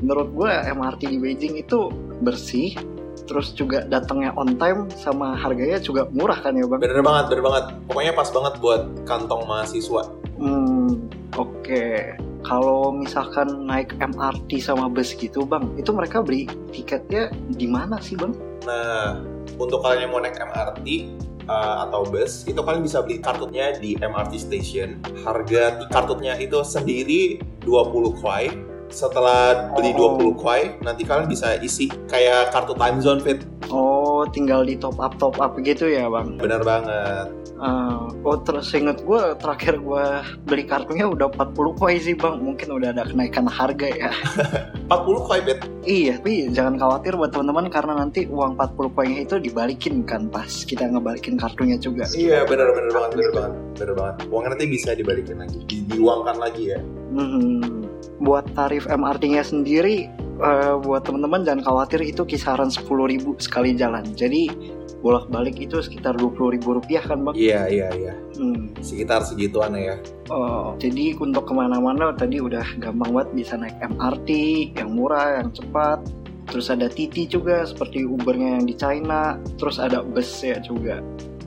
menurut 0.00 0.32
gue 0.32 0.52
MRT 0.72 1.12
di 1.12 1.18
Beijing 1.20 1.60
itu 1.60 1.92
bersih, 2.24 2.72
terus 3.28 3.52
juga 3.52 3.84
datangnya 3.84 4.32
on 4.40 4.56
time 4.56 4.88
sama 4.96 5.36
harganya 5.36 5.76
juga 5.76 6.08
murah 6.08 6.40
kan 6.40 6.56
ya 6.56 6.64
bang? 6.64 6.80
Bener 6.80 7.04
banget, 7.04 7.24
bener 7.28 7.44
banget. 7.44 7.64
Pokoknya 7.84 8.12
pas 8.16 8.28
banget 8.32 8.54
buat 8.64 8.82
kantong 9.04 9.44
mahasiswa. 9.44 10.02
Hmm, 10.40 11.04
oke. 11.36 11.60
Okay. 11.60 12.16
Kalau 12.42 12.90
misalkan 12.90 13.70
naik 13.70 13.94
MRT 14.02 14.58
sama 14.58 14.90
bus 14.90 15.14
gitu 15.14 15.46
bang, 15.46 15.62
itu 15.78 15.94
mereka 15.94 16.24
beli 16.24 16.50
tiketnya 16.74 17.30
di 17.54 17.70
mana 17.70 18.02
sih 18.02 18.18
bang? 18.18 18.34
Nah, 18.66 19.22
untuk 19.62 19.78
kalian 19.78 20.08
yang 20.08 20.10
mau 20.10 20.18
naik 20.18 20.42
MRT, 20.42 20.86
uh, 21.46 21.88
atau 21.88 22.06
bus 22.06 22.44
itu 22.46 22.58
kalian 22.58 22.82
bisa 22.82 23.02
beli 23.02 23.18
kartunya 23.22 23.74
di 23.78 23.98
MRT 23.98 24.32
station. 24.38 24.98
Harga 25.22 25.86
kartunya 25.90 26.38
itu 26.38 26.60
sendiri 26.66 27.42
20 27.64 28.20
kuai 28.20 28.71
setelah 28.92 29.72
beli 29.72 29.90
Oh. 29.92 30.20
20 30.20 30.36
koi 30.36 30.62
nanti 30.80 31.02
kalian 31.02 31.26
bisa 31.26 31.56
isi 31.58 31.88
kayak 32.06 32.52
kartu 32.52 32.76
time 32.76 33.00
zone 33.00 33.18
fit 33.18 33.40
Oh, 33.72 34.28
tinggal 34.28 34.68
di 34.68 34.76
top 34.76 35.00
up 35.00 35.16
top 35.16 35.40
up 35.40 35.56
gitu 35.58 35.88
ya 35.88 36.04
bang. 36.06 36.36
bener 36.36 36.60
banget 36.60 37.32
Ah, 37.56 38.10
oh 38.26 38.34
terus 38.36 38.74
inget 38.74 39.00
gue 39.00 39.22
terakhir 39.38 39.78
gue 39.78 40.04
beli 40.44 40.66
kartunya 40.66 41.06
udah 41.06 41.30
40 41.30 41.78
koi 41.78 41.94
sih 41.96 42.12
bang. 42.12 42.42
Mungkin 42.42 42.68
udah 42.68 42.90
ada 42.90 43.06
kenaikan 43.06 43.46
harga 43.46 43.86
ya. 43.86 44.10
40 44.90 44.98
koi 45.22 45.40
bet 45.40 45.62
iya, 45.82 46.18
tapi 46.18 46.50
jangan 46.50 46.74
khawatir 46.74 47.14
buat 47.14 47.30
teman-teman 47.30 47.70
karena 47.70 47.94
nanti 47.96 48.26
uang 48.26 48.58
40 48.58 48.92
koinnya 48.92 49.20
itu 49.22 49.38
dibalikin 49.38 50.02
kan 50.02 50.26
pas 50.26 50.50
kita 50.62 50.90
ngebalikin 50.90 51.38
kartunya 51.38 51.78
juga. 51.78 52.04
iya 52.12 52.42
bener 52.42 52.66
bener 52.70 52.90
banget 52.90 53.10
bener 53.14 53.30
banget 53.32 53.52
bener 53.78 53.94
banget 53.94 54.14
uangnya 54.28 54.50
nanti 54.58 54.66
bisa 54.66 54.90
dibalikin 54.92 55.36
lagi 55.38 55.58
di, 55.64 55.76
diuangkan 55.86 56.36
lagi 56.38 56.74
ya 56.74 56.78
Hmm, 57.12 57.84
buat 58.18 58.48
tarif 58.56 58.88
MRT-nya 58.88 59.44
sendiri, 59.44 60.08
eh, 60.40 60.74
buat 60.80 61.04
teman-teman 61.04 61.44
jangan 61.44 61.62
khawatir 61.62 62.00
itu 62.00 62.24
kisaran 62.24 62.72
10.000 62.72 63.36
sekali 63.36 63.76
jalan. 63.76 64.02
Jadi 64.16 64.48
bolak-balik 65.02 65.58
itu 65.58 65.82
sekitar 65.82 66.14
20.000 66.14 66.78
rupiah 66.78 67.02
kan 67.02 67.26
bang? 67.26 67.34
iya 67.34 67.66
iya 67.66 67.88
iya 67.90 68.14
Hmm. 68.38 68.70
sekitar 68.80 69.26
segituan 69.26 69.74
ya 69.74 69.98
Oh, 70.30 70.78
jadi 70.78 71.18
untuk 71.18 71.50
ke 71.50 71.52
mana-mana 71.52 72.14
tadi 72.16 72.38
udah 72.40 72.64
gampang 72.80 73.10
banget 73.12 73.28
bisa 73.34 73.54
naik 73.58 73.76
MRT 73.82 74.30
yang 74.78 74.94
murah, 74.96 75.42
yang 75.42 75.50
cepat. 75.52 76.00
Terus 76.48 76.70
ada 76.72 76.88
TT 76.88 77.28
juga 77.28 77.66
seperti 77.68 78.06
Ubernya 78.06 78.56
yang 78.56 78.64
di 78.64 78.74
China. 78.78 79.36
Terus 79.60 79.76
ada 79.76 80.00
bus 80.00 80.30
ya 80.40 80.56
juga. 80.64 81.02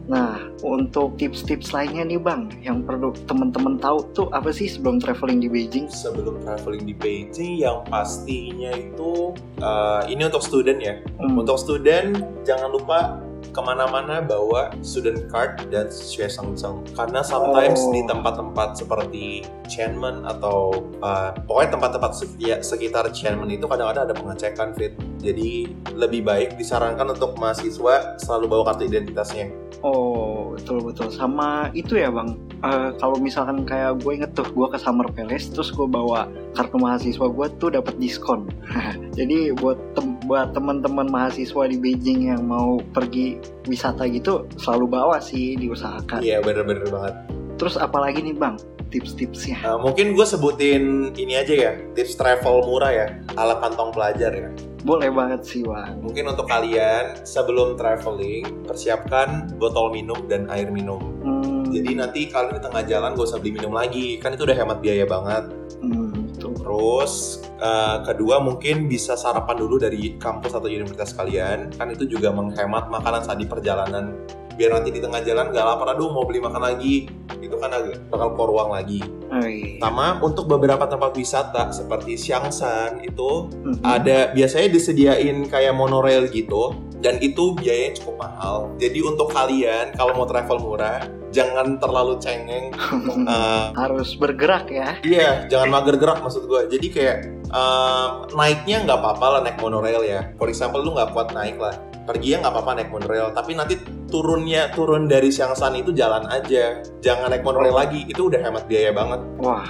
Nah, 0.06 0.38
untuk 0.62 1.18
tips-tips 1.18 1.74
lainnya 1.74 2.06
nih 2.06 2.22
bang, 2.22 2.50
yang 2.62 2.86
perlu 2.86 3.10
teman-teman 3.26 3.82
tahu 3.82 4.06
tuh 4.14 4.28
apa 4.30 4.54
sih 4.54 4.70
sebelum 4.70 5.02
traveling 5.02 5.42
di 5.42 5.50
Beijing? 5.50 5.90
sebelum 5.90 6.46
traveling 6.46 6.86
di 6.86 6.94
Beijing 6.94 7.66
yang 7.66 7.82
pastinya 7.90 8.70
itu 8.76 9.34
uh, 9.62 10.06
ini 10.06 10.30
untuk 10.30 10.46
student 10.46 10.80
ya 10.82 10.96
Hmm. 11.16 11.42
Untuk 11.42 11.58
student, 11.58 12.12
jangan 12.44 12.70
lupa 12.76 13.18
ke 13.56 13.62
mana-mana 13.64 14.20
bawa 14.20 14.76
student 14.84 15.32
card 15.32 15.72
dan 15.72 15.88
Samsung 15.88 16.84
karena 16.92 17.24
sometimes 17.24 17.80
Oh. 17.80 17.96
di 17.96 18.04
tempat-tempat 18.04 18.76
seperti 18.76 19.48
Tiananmen 19.72 20.28
atau 20.28 20.84
uh, 21.00 21.32
pokoknya 21.48 21.80
tempat-tempat 21.80 22.12
sekitar, 22.60 23.08
Tiananmen 23.16 23.56
itu 23.56 23.64
kadang-kadang 23.64 24.12
ada 24.12 24.16
pengecekan 24.16 24.76
fit 24.76 24.92
jadi 25.24 25.72
lebih 25.96 26.28
baik 26.28 26.60
disarankan 26.60 27.16
untuk 27.16 27.40
mahasiswa 27.40 28.20
selalu 28.20 28.46
bawa 28.52 28.76
kartu 28.76 28.92
identitasnya 28.92 29.48
Oh, 29.86 30.58
betul-betul. 30.58 31.14
Sama 31.14 31.70
itu 31.78 31.94
ya 31.94 32.10
bang, 32.10 32.34
Eh, 32.66 32.90
kalau 32.98 33.22
misalkan 33.22 33.62
kayak 33.62 34.02
gue 34.02 34.18
inget 34.18 34.34
tuh, 34.34 34.48
gue 34.50 34.66
ke 34.74 34.80
Summer 34.82 35.06
Palace, 35.14 35.54
terus 35.54 35.70
gue 35.70 35.86
bawa 35.86 36.26
kartu 36.58 36.82
mahasiswa 36.82 37.30
gue 37.30 37.48
tuh 37.62 37.70
dapat 37.70 37.94
diskon. 38.02 38.50
Jadi 39.20 39.54
buat 39.54 39.78
tem- 39.94 40.15
buat 40.26 40.52
teman-teman 40.52 41.08
mahasiswa 41.08 41.64
di 41.70 41.78
Beijing 41.78 42.34
yang 42.34 42.44
mau 42.44 42.82
pergi 42.92 43.38
wisata 43.66 44.10
gitu, 44.10 44.50
selalu 44.58 44.86
bawa 44.90 45.18
sih 45.22 45.56
diusahakan. 45.56 46.22
iya 46.22 46.42
bener-bener 46.42 46.86
banget 46.90 47.16
Terus 47.56 47.80
apalagi 47.80 48.20
nih 48.20 48.36
bang, 48.36 48.60
tips-tipsnya? 48.92 49.64
Uh, 49.64 49.80
mungkin 49.80 50.12
gue 50.12 50.28
sebutin 50.28 51.16
ini 51.16 51.40
aja 51.40 51.56
ya 51.56 51.72
tips 51.96 52.20
travel 52.20 52.68
murah 52.68 52.92
ya 52.92 53.08
ala 53.40 53.64
kantong 53.64 53.96
pelajar 53.96 54.32
ya 54.36 54.52
Boleh 54.86 55.10
banget 55.10 55.42
sih 55.42 55.66
bang. 55.66 55.98
Mungkin 55.98 56.30
untuk 56.30 56.46
kalian 56.46 57.26
sebelum 57.26 57.74
traveling 57.74 58.68
persiapkan 58.70 59.50
botol 59.58 59.90
minum 59.90 60.30
dan 60.30 60.46
air 60.46 60.70
minum. 60.70 61.02
Hmm, 61.26 61.66
Jadi 61.74 61.98
nanti 61.98 62.30
kalian 62.30 62.54
di 62.54 62.62
tengah 62.62 62.84
jalan 62.86 63.18
gak 63.18 63.26
usah 63.26 63.42
beli 63.42 63.58
minum 63.58 63.74
lagi, 63.74 64.22
kan 64.22 64.38
itu 64.38 64.46
udah 64.46 64.54
hemat 64.54 64.86
biaya 64.86 65.10
banget. 65.10 65.44
hmm. 65.82 66.15
Terus 66.56 67.44
eh, 67.60 67.98
kedua 68.08 68.40
mungkin 68.42 68.88
bisa 68.88 69.14
sarapan 69.16 69.56
dulu 69.60 69.76
dari 69.80 70.16
kampus 70.16 70.56
atau 70.56 70.68
universitas 70.68 71.14
kalian, 71.14 71.72
kan 71.76 71.92
itu 71.92 72.08
juga 72.08 72.32
menghemat 72.32 72.90
makanan 72.90 73.22
saat 73.24 73.40
di 73.40 73.48
perjalanan. 73.48 74.16
Biar 74.56 74.72
nanti 74.72 74.88
di 74.88 75.04
tengah 75.04 75.20
jalan 75.20 75.52
gak 75.52 75.68
lapar, 75.68 76.00
aduh 76.00 76.16
mau 76.16 76.24
beli 76.24 76.40
makan 76.40 76.64
lagi, 76.64 77.12
itu 77.44 77.56
kan 77.60 77.76
agak 77.76 78.08
bakal 78.08 78.40
keluar 78.40 78.50
uang 78.56 78.72
lagi. 78.72 79.04
Oh, 79.28 79.44
iya. 79.44 79.84
Sama 79.84 80.24
untuk 80.24 80.48
beberapa 80.48 80.88
tempat 80.88 81.12
wisata 81.12 81.76
seperti 81.76 82.16
Xiangshan 82.16 83.04
itu 83.04 83.52
Mhm. 83.52 83.84
ada 83.84 84.32
biasanya 84.32 84.72
disediain 84.72 85.52
kayak 85.52 85.76
monorail 85.76 86.32
gitu 86.32 86.72
dan 87.06 87.22
itu 87.22 87.54
biayanya 87.54 88.02
cukup 88.02 88.26
mahal. 88.26 88.74
Jadi 88.82 89.06
untuk 89.06 89.30
kalian 89.30 89.94
kalau 89.94 90.18
mau 90.18 90.26
travel 90.26 90.58
murah 90.58 91.06
jangan 91.30 91.78
terlalu 91.78 92.18
cengeng. 92.18 92.74
Eh, 93.26 93.66
Harus 93.78 94.18
bergerak 94.18 94.70
ya. 94.70 94.98
iya, 95.06 95.46
jangan 95.50 95.70
mager 95.70 95.98
gerak 96.02 96.22
maksud 96.26 96.50
gue. 96.50 96.66
Jadi 96.70 96.88
kayak 96.90 97.18
eh, 97.54 98.08
naiknya 98.34 98.86
nggak 98.90 98.98
apa-apa 98.98 99.26
lah 99.38 99.40
naik 99.46 99.58
monorail 99.62 100.02
ya. 100.02 100.34
For 100.42 100.50
example 100.50 100.82
lu 100.82 100.98
nggak 100.98 101.14
kuat 101.14 101.30
naik 101.38 101.62
lah. 101.62 101.78
Pergi 102.06 102.38
ya 102.38 102.42
nggak 102.42 102.54
apa-apa 102.54 102.72
naik 102.78 102.90
monorail, 102.94 103.34
tapi 103.34 103.58
nanti 103.58 103.82
turunnya 104.10 104.70
turun 104.78 105.10
dari 105.10 105.34
Xiangshan 105.34 105.74
itu 105.82 105.90
jalan 105.90 106.30
aja. 106.30 106.86
Jangan 107.02 107.34
naik 107.34 107.42
monorail 107.42 107.74
lagi, 107.74 108.06
itu 108.06 108.30
udah 108.30 108.46
hemat 108.46 108.70
biaya 108.70 108.94
banget. 108.94 109.26
Wah, 109.42 109.66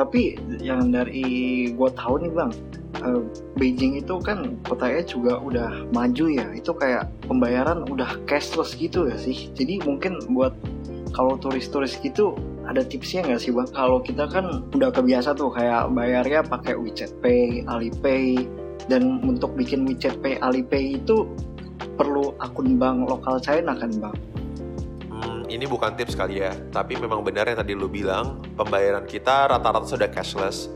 tapi 0.00 0.40
yang 0.64 0.88
dari 0.88 1.68
gue 1.76 1.90
tahu 1.92 2.24
nih 2.24 2.32
bang, 2.32 2.52
eh, 3.04 3.20
Beijing 3.60 4.00
itu 4.00 4.16
kan 4.24 4.56
kotanya 4.64 5.04
juga 5.04 5.36
udah 5.36 5.68
maju 5.92 6.24
ya. 6.32 6.48
Itu 6.56 6.72
kayak 6.72 7.12
pembayaran 7.28 7.84
udah 7.84 8.16
cashless 8.24 8.72
gitu 8.80 9.12
ya 9.12 9.20
sih. 9.20 9.52
Jadi 9.52 9.84
mungkin 9.84 10.16
buat 10.32 10.56
kalau 11.12 11.36
turis-turis 11.36 12.00
gitu 12.00 12.32
ada 12.64 12.80
tipsnya 12.80 13.28
nggak 13.28 13.44
sih 13.44 13.52
bang? 13.52 13.68
Kalau 13.76 14.00
kita 14.00 14.24
kan 14.24 14.64
udah 14.72 14.88
kebiasa 14.88 15.36
tuh 15.36 15.52
kayak 15.52 15.92
bayarnya 15.92 16.48
pakai 16.48 16.80
WeChat 16.80 17.12
Pay, 17.20 17.68
Alipay, 17.68 18.48
dan 18.88 19.20
untuk 19.20 19.52
bikin 19.52 19.84
WeChat 19.84 20.16
Pay, 20.24 20.40
Alipay 20.40 20.96
itu 20.96 21.28
perlu 22.00 22.32
akun 22.40 22.80
bank 22.80 23.04
lokal 23.04 23.36
China 23.44 23.76
kan 23.76 23.92
bang? 24.00 24.16
Ini 25.50 25.66
bukan 25.66 25.98
tips 25.98 26.14
kali 26.14 26.46
ya, 26.46 26.54
tapi 26.70 26.94
memang 26.94 27.26
benar 27.26 27.50
yang 27.50 27.58
tadi 27.58 27.74
lu 27.74 27.90
bilang, 27.90 28.38
pembayaran 28.54 29.02
kita 29.02 29.50
rata-rata 29.50 29.82
sudah 29.82 30.06
cashless. 30.06 30.70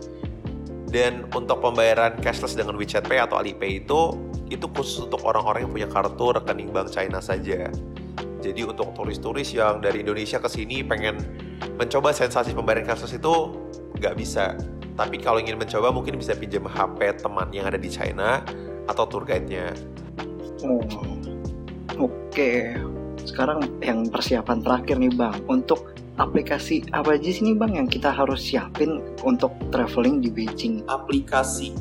Dan 0.90 1.30
untuk 1.30 1.62
pembayaran 1.62 2.18
cashless 2.18 2.58
dengan 2.58 2.74
WeChat 2.74 3.06
Pay 3.06 3.22
atau 3.22 3.38
Alipay 3.38 3.86
itu, 3.86 4.18
itu 4.50 4.66
khusus 4.74 5.06
untuk 5.06 5.22
orang-orang 5.22 5.62
yang 5.62 5.72
punya 5.72 5.88
kartu 5.94 6.34
rekening 6.34 6.74
bank 6.74 6.90
China 6.90 7.22
saja. 7.22 7.70
Jadi 8.42 8.66
untuk 8.66 8.90
turis-turis 8.98 9.54
yang 9.54 9.78
dari 9.78 10.02
Indonesia 10.02 10.42
ke 10.42 10.50
sini 10.50 10.82
pengen 10.82 11.22
mencoba 11.78 12.10
sensasi 12.10 12.50
pembayaran 12.50 12.82
cashless 12.82 13.14
itu 13.14 13.54
nggak 14.02 14.18
bisa. 14.18 14.58
Tapi 14.98 15.22
kalau 15.22 15.38
ingin 15.38 15.54
mencoba 15.54 15.94
mungkin 15.94 16.18
bisa 16.18 16.34
pinjam 16.34 16.66
HP 16.66 17.22
teman 17.22 17.46
yang 17.54 17.70
ada 17.70 17.78
di 17.78 17.86
China 17.86 18.42
atau 18.90 19.06
tour 19.06 19.22
guide-nya. 19.22 19.70
Oh, 20.66 20.82
oke. 22.10 22.50
Sekarang 23.22 23.62
yang 23.78 24.10
persiapan 24.10 24.58
terakhir 24.58 24.98
nih 24.98 25.14
bang, 25.14 25.38
untuk 25.46 25.94
aplikasi 26.18 26.86
apa 26.90 27.14
aja 27.14 27.30
sih 27.30 27.42
nih 27.46 27.56
bang 27.58 27.72
yang 27.78 27.88
kita 27.90 28.10
harus 28.10 28.42
siapin 28.42 28.98
untuk 29.22 29.54
traveling 29.70 30.18
di 30.18 30.30
Beijing? 30.34 30.82
Aplikasi 30.90 31.74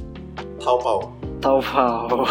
Taobao. 0.62 1.12
Taobao. 1.44 2.24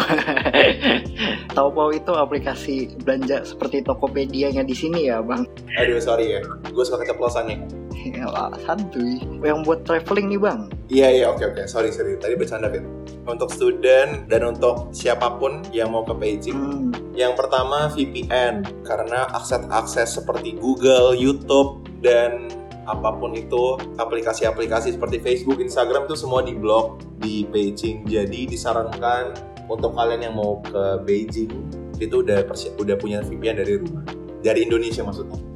Taobao 1.55 1.89
itu 1.93 2.11
aplikasi 2.17 2.97
belanja 3.05 3.45
seperti 3.45 3.85
Tokopedia-nya 3.85 4.65
di 4.65 4.73
sini 4.73 5.11
ya 5.11 5.21
bang. 5.21 5.45
Aduh 5.77 6.01
sorry 6.01 6.33
ya, 6.33 6.41
gue 6.43 6.83
suka 6.83 7.05
keceplosan 7.05 7.45
nih. 7.45 7.59
Ya, 8.03 8.27
santuy. 8.67 9.23
Yang 9.39 9.59
buat 9.63 9.79
traveling 9.87 10.27
nih 10.35 10.39
bang. 10.43 10.59
Iya 10.91 11.07
iya 11.09 11.25
oke 11.31 11.43
oke 11.55 11.63
sorry 11.65 11.89
sorry 11.89 12.19
tadi 12.19 12.35
bercanda 12.35 12.67
Fit. 12.67 12.83
Untuk 13.23 13.47
student 13.55 14.27
dan 14.27 14.43
untuk 14.43 14.91
siapa 14.91 15.39
pun 15.39 15.63
yang 15.71 15.95
mau 15.95 16.03
ke 16.03 16.11
Beijing, 16.11 16.59
Hmm, 16.59 16.91
yang 17.15 17.39
pertama 17.39 17.87
VPN 17.87 18.83
karena 18.83 19.31
akses-akses 19.31 20.19
seperti 20.19 20.59
Google, 20.59 21.15
YouTube 21.15 21.87
dan 22.03 22.51
apa 22.83 23.15
pun 23.15 23.31
itu 23.31 23.79
aplikasi-aplikasi 23.95 24.99
seperti 24.99 25.23
Facebook, 25.23 25.63
Instagram 25.63 26.03
itu 26.03 26.19
semua 26.19 26.43
diblok 26.43 26.99
di 27.23 27.47
Beijing. 27.47 28.03
Jadi 28.03 28.43
disarankan 28.43 29.31
untuk 29.71 29.95
kalian 29.95 30.27
yang 30.27 30.35
mau 30.35 30.59
ke 30.59 30.99
Beijing 31.07 31.51
itu 31.95 32.19
udah 32.19 32.43
persi- 32.43 32.75
udah 32.75 32.99
punya 32.99 33.23
VPN 33.23 33.55
dari 33.63 33.79
rumah. 33.79 34.03
Dari 34.43 34.67
Indonesia 34.67 34.99
maksudnya. 35.07 35.52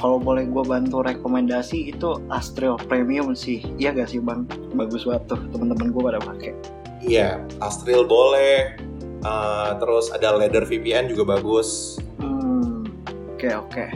Kalau 0.00 0.16
boleh 0.16 0.48
gue 0.48 0.64
bantu 0.64 1.04
rekomendasi 1.04 1.92
itu 1.92 2.16
Astral 2.32 2.80
Premium 2.88 3.36
sih. 3.36 3.60
Iya 3.76 3.92
gak 3.92 4.16
sih 4.16 4.20
bang? 4.24 4.48
Bagus 4.72 5.04
banget 5.04 5.36
tuh 5.36 5.40
teman-teman 5.52 5.92
gue 5.92 6.02
pada 6.02 6.20
pakai. 6.24 6.56
Iya, 7.04 7.44
Astril 7.60 8.08
boleh. 8.08 8.80
Uh, 9.20 9.76
terus 9.76 10.08
ada 10.08 10.32
Leather 10.32 10.64
VPN 10.64 11.12
juga 11.12 11.36
bagus. 11.36 12.00
Hmm, 12.16 12.88
oke 13.36 13.48
oke. 13.60 13.86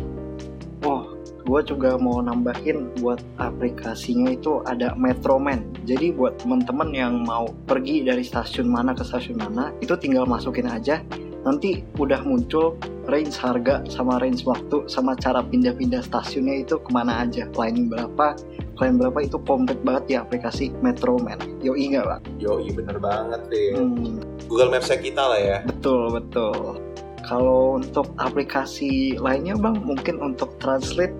Oh, 0.85 1.17
gue 1.49 1.61
juga 1.65 1.97
mau 1.97 2.21
nambahin 2.21 2.93
buat 3.01 3.25
aplikasinya 3.41 4.33
itu 4.37 4.61
ada 4.69 4.93
Metroman. 4.97 5.65
Jadi 5.89 6.13
buat 6.13 6.37
teman-teman 6.41 6.93
yang 6.93 7.25
mau 7.25 7.49
pergi 7.65 8.05
dari 8.05 8.21
stasiun 8.21 8.69
mana 8.69 8.93
ke 8.93 9.01
stasiun 9.05 9.41
mana, 9.41 9.73
itu 9.81 9.97
tinggal 9.97 10.29
masukin 10.29 10.69
aja. 10.69 11.01
Nanti 11.45 11.85
udah 12.01 12.25
muncul 12.25 12.75
range 13.05 13.37
harga 13.37 13.85
sama 13.93 14.17
range 14.17 14.49
waktu 14.49 14.89
sama 14.89 15.13
cara 15.21 15.45
pindah-pindah 15.45 16.01
stasiunnya 16.01 16.65
itu 16.65 16.81
ke 16.81 16.91
mana 16.91 17.29
aja, 17.29 17.45
lining 17.53 17.93
berapa, 17.93 18.37
klien 18.81 18.97
berapa 18.97 19.19
itu 19.21 19.37
komplit 19.45 19.77
banget 19.85 20.05
di 20.09 20.15
aplikasi 20.17 20.73
Metroman. 20.81 21.37
Yoi 21.61 21.93
nggak 21.93 22.05
bang? 22.09 22.23
Yoi 22.41 22.73
bener 22.73 22.97
banget 22.97 23.41
deh. 23.53 23.77
Hmm, 23.77 24.25
Google 24.49 24.73
Maps 24.73 24.89
kita 24.89 25.21
lah 25.21 25.41
ya. 25.41 25.59
betul 25.69 26.09
betul. 26.17 26.81
Kalau 27.25 27.81
untuk 27.81 28.13
aplikasi 28.21 29.17
lainnya 29.17 29.57
bang, 29.57 29.81
mungkin 29.81 30.21
untuk 30.21 30.57
translate 30.61 31.13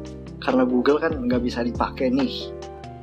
karena 0.45 0.69
Google 0.69 1.01
kan 1.01 1.17
nggak 1.17 1.41
bisa 1.41 1.65
dipakai 1.65 2.13
nih. 2.13 2.53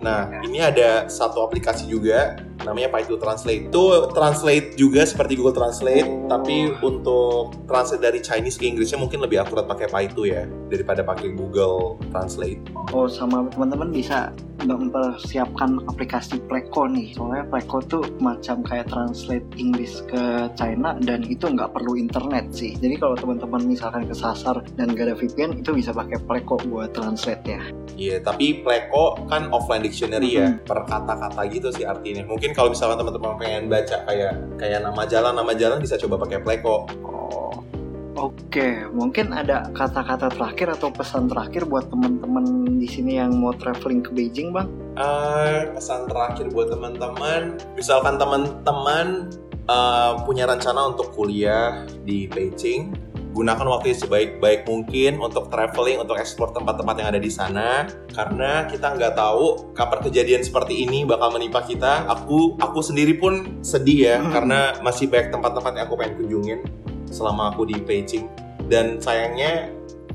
Nah, 0.02 0.30
ini 0.42 0.62
ada 0.62 1.06
satu 1.06 1.46
aplikasi 1.46 1.86
juga 1.86 2.38
namanya 2.64 2.90
Paitu 2.90 3.18
Translate. 3.18 3.68
Itu 3.68 4.12
translate 4.12 4.76
juga 4.76 5.02
seperti 5.04 5.36
Google 5.36 5.56
Translate, 5.56 6.06
Oh. 6.06 6.28
tapi 6.30 6.72
untuk 6.82 7.54
translate 7.68 8.02
dari 8.02 8.20
Chinese 8.20 8.56
ke 8.56 8.66
Inggrisnya 8.66 8.98
mungkin 8.98 9.20
lebih 9.20 9.42
akurat 9.42 9.66
pakai 9.66 9.88
Paitu 9.88 10.30
ya 10.30 10.46
daripada 10.68 11.02
pakai 11.02 11.34
Google 11.34 11.98
Translate. 12.10 12.62
Oh 12.92 13.08
sama 13.08 13.48
teman-teman 13.52 13.92
bisa 13.92 14.32
mempersiapkan 14.62 15.82
aplikasi 15.90 16.38
Pleco 16.46 16.86
nih. 16.86 17.18
Soalnya 17.18 17.50
Pleco 17.50 17.82
tuh 17.82 18.04
macam 18.22 18.62
kayak 18.62 18.90
translate 18.90 19.46
English 19.58 20.06
ke 20.06 20.22
China 20.54 20.94
dan 21.02 21.26
itu 21.26 21.50
nggak 21.50 21.74
perlu 21.74 21.98
internet 21.98 22.54
sih. 22.54 22.78
Jadi 22.78 23.02
kalau 23.02 23.18
teman-teman 23.18 23.66
misalkan 23.66 24.06
kesasar 24.06 24.62
dan 24.78 24.94
gak 24.94 25.10
ada 25.10 25.16
VPN 25.18 25.66
itu 25.66 25.74
bisa 25.74 25.90
pakai 25.90 26.22
Pleco 26.22 26.62
buat 26.68 26.94
translate 26.94 27.46
ya. 27.48 27.62
Iya, 27.98 28.16
tapi 28.22 28.62
Pleco 28.62 29.18
kan 29.26 29.50
offline 29.50 29.82
dictionary 29.82 30.38
ya, 30.38 30.54
Mhm. 30.54 30.66
per 30.66 30.86
kata-kata 30.86 31.42
gitu 31.50 31.70
sih 31.74 31.86
artinya. 31.86 32.26
Mungkin 32.26 32.51
kalau 32.54 32.70
misalkan 32.72 33.00
teman-teman 33.00 33.36
pengen 33.40 33.64
baca 33.72 33.98
kayak 34.08 34.34
kayak 34.60 34.80
nama 34.84 35.02
jalan, 35.08 35.34
nama 35.36 35.52
jalan 35.56 35.78
bisa 35.80 35.96
coba 36.00 36.22
pakai 36.24 36.40
Pleco. 36.44 36.88
Oh. 37.04 37.52
Oke, 38.20 38.86
mungkin 38.92 39.32
ada 39.32 39.72
kata-kata 39.72 40.30
terakhir 40.36 40.76
atau 40.76 40.92
pesan 40.92 41.32
terakhir 41.32 41.64
buat 41.64 41.88
teman-teman 41.88 42.78
di 42.78 42.86
sini 42.86 43.16
yang 43.18 43.40
mau 43.40 43.56
traveling 43.56 44.04
ke 44.04 44.12
Beijing, 44.12 44.52
Bang? 44.52 44.68
Eh, 45.00 45.72
pesan 45.72 46.12
terakhir 46.12 46.52
buat 46.52 46.70
teman-teman, 46.70 47.56
misalkan 47.74 48.20
teman-teman 48.20 49.32
eh, 49.66 50.14
punya 50.28 50.44
rencana 50.44 50.92
untuk 50.92 51.16
kuliah 51.16 51.88
di 52.04 52.28
Beijing, 52.28 52.92
gunakan 53.32 53.64
waktu 53.64 53.96
sebaik-baik 53.96 54.68
mungkin 54.68 55.24
untuk 55.24 55.48
traveling, 55.48 56.04
untuk 56.04 56.20
eksplor 56.20 56.52
tempat-tempat 56.52 56.96
yang 57.00 57.08
ada 57.16 57.22
di 57.22 57.32
sana, 57.32 57.88
karena 58.12 58.68
kita 58.68 58.92
nggak 58.92 59.16
tahu 59.16 59.72
kapan 59.72 60.00
kejadian 60.04 60.44
seperti 60.44 60.84
ini 60.84 61.08
bakal 61.08 61.32
menimpa 61.32 61.64
kita. 61.64 62.12
Aku, 62.12 62.60
aku 62.60 62.80
sendiri 62.84 63.16
pun 63.16 63.64
sedih 63.64 64.00
ya, 64.12 64.16
Hmm. 64.20 64.36
karena 64.36 64.60
masih 64.84 65.08
banyak 65.08 65.32
tempat-tempat 65.32 65.72
yang 65.80 65.86
aku 65.88 65.96
pengen 65.96 66.14
kunjungin 66.20 66.60
selama 67.08 67.56
aku 67.56 67.68
di 67.68 67.80
Beijing. 67.80 68.28
Dan 68.68 69.00
sayangnya 69.00 69.72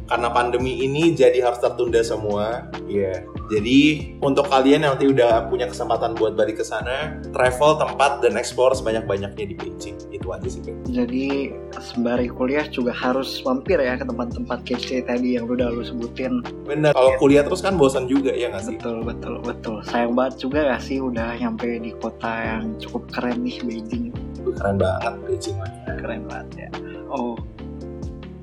karena 0.07 0.29
pandemi 0.31 0.85
ini 0.85 1.13
jadi 1.13 1.45
harus 1.45 1.59
tertunda 1.59 2.01
semua. 2.05 2.69
Iya. 2.87 3.27
Jadi 3.47 4.13
untuk 4.19 4.51
kalian 4.51 4.83
yang 4.83 4.93
nanti 4.99 5.07
udah 5.11 5.47
punya 5.47 5.71
kesempatan 5.71 6.19
buat 6.19 6.35
balik 6.35 6.59
ke 6.59 6.65
sana, 6.67 7.21
travel 7.31 7.79
tempat 7.79 8.25
dan 8.25 8.35
explore 8.35 8.75
sebanyak-banyaknya 8.75 9.45
di 9.53 9.55
Beijing. 9.55 9.97
Itu 10.11 10.35
aja 10.35 10.49
sih. 10.51 10.63
Jadi 10.91 11.55
sembari 11.79 12.27
kuliah 12.27 12.67
juga 12.67 12.91
harus 12.91 13.43
mampir 13.47 13.79
ya 13.79 13.95
ke 13.95 14.05
tempat-tempat 14.09 14.67
kece 14.67 15.07
tadi 15.07 15.39
yang 15.39 15.47
udah 15.47 15.71
lu 15.71 15.87
sebutin. 15.87 16.43
Bener. 16.67 16.91
Kalau 16.97 17.15
kuliah 17.23 17.47
terus 17.47 17.63
kan 17.63 17.79
bosan 17.79 18.11
juga 18.11 18.35
ya 18.35 18.51
nggak 18.51 18.65
sih? 18.67 18.77
Betul, 18.79 19.07
betul, 19.07 19.35
betul. 19.45 19.77
Sayang 19.87 20.19
banget 20.19 20.35
juga 20.43 20.59
gak 20.75 20.83
sih 20.83 20.99
udah 20.99 21.39
nyampe 21.39 21.79
di 21.79 21.93
kota 22.03 22.33
yang 22.43 22.75
cukup 22.83 23.07
keren 23.15 23.47
nih 23.47 23.63
Beijing. 23.63 24.11
Keren 24.57 24.77
banget 24.81 25.15
Beijing. 25.27 25.57
Keren 26.01 26.27
banget 26.27 26.67
ya. 26.67 26.69
Oh, 27.07 27.39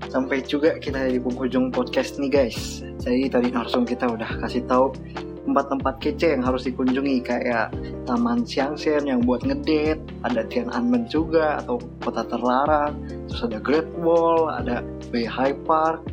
sampai 0.10 0.44
juga 0.44 0.80
kita 0.80 1.12
di 1.12 1.20
penghujung 1.22 1.72
podcast 1.72 2.20
nih 2.20 2.32
guys. 2.32 2.84
Jadi 3.04 3.30
tadi 3.30 3.48
narsum 3.52 3.84
kita 3.88 4.08
udah 4.10 4.42
kasih 4.44 4.64
tahu 4.68 4.96
tempat-tempat 5.44 6.00
kece 6.00 6.40
yang 6.40 6.44
harus 6.44 6.64
dikunjungi 6.64 7.20
kayak 7.20 7.76
Taman 8.08 8.48
Xiangshan 8.48 9.12
yang 9.12 9.28
buat 9.28 9.44
ngedate, 9.44 10.00
ada 10.24 10.48
Tiananmen 10.48 11.04
juga 11.12 11.60
atau 11.60 11.84
kota 12.00 12.24
terlarang, 12.28 12.96
terus 13.28 13.44
ada 13.44 13.60
Great 13.60 13.88
Wall, 14.00 14.48
ada 14.48 14.82
Beihai 15.12 15.54
Park. 15.68 16.04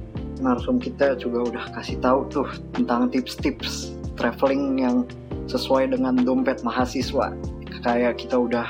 Narsum 0.43 0.83
kita 0.83 1.15
juga 1.21 1.47
udah 1.53 1.65
kasih 1.79 2.01
tahu 2.03 2.27
tuh 2.33 2.49
tentang 2.75 3.13
tips-tips 3.13 3.95
traveling 4.19 4.83
yang 4.83 5.07
sesuai 5.47 5.95
dengan 5.95 6.19
dompet 6.21 6.67
mahasiswa. 6.67 7.31
Kayak 7.81 8.21
kita 8.21 8.37
udah 8.37 8.67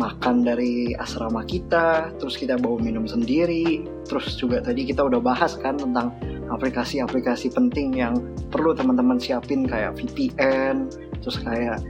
makan 0.00 0.40
dari 0.40 0.96
asrama 0.96 1.44
kita, 1.44 2.10
terus 2.16 2.40
kita 2.40 2.56
bawa 2.56 2.80
minum 2.80 3.04
sendiri, 3.04 3.84
terus 4.12 4.36
juga 4.36 4.60
tadi 4.60 4.84
kita 4.84 5.08
udah 5.08 5.24
bahas 5.24 5.56
kan 5.56 5.80
tentang 5.80 6.12
aplikasi-aplikasi 6.52 7.48
penting 7.48 7.96
yang 7.96 8.20
perlu 8.52 8.76
teman-teman 8.76 9.16
siapin 9.16 9.64
kayak 9.64 9.96
VPN, 9.96 10.92
terus 11.24 11.40
kayak 11.40 11.80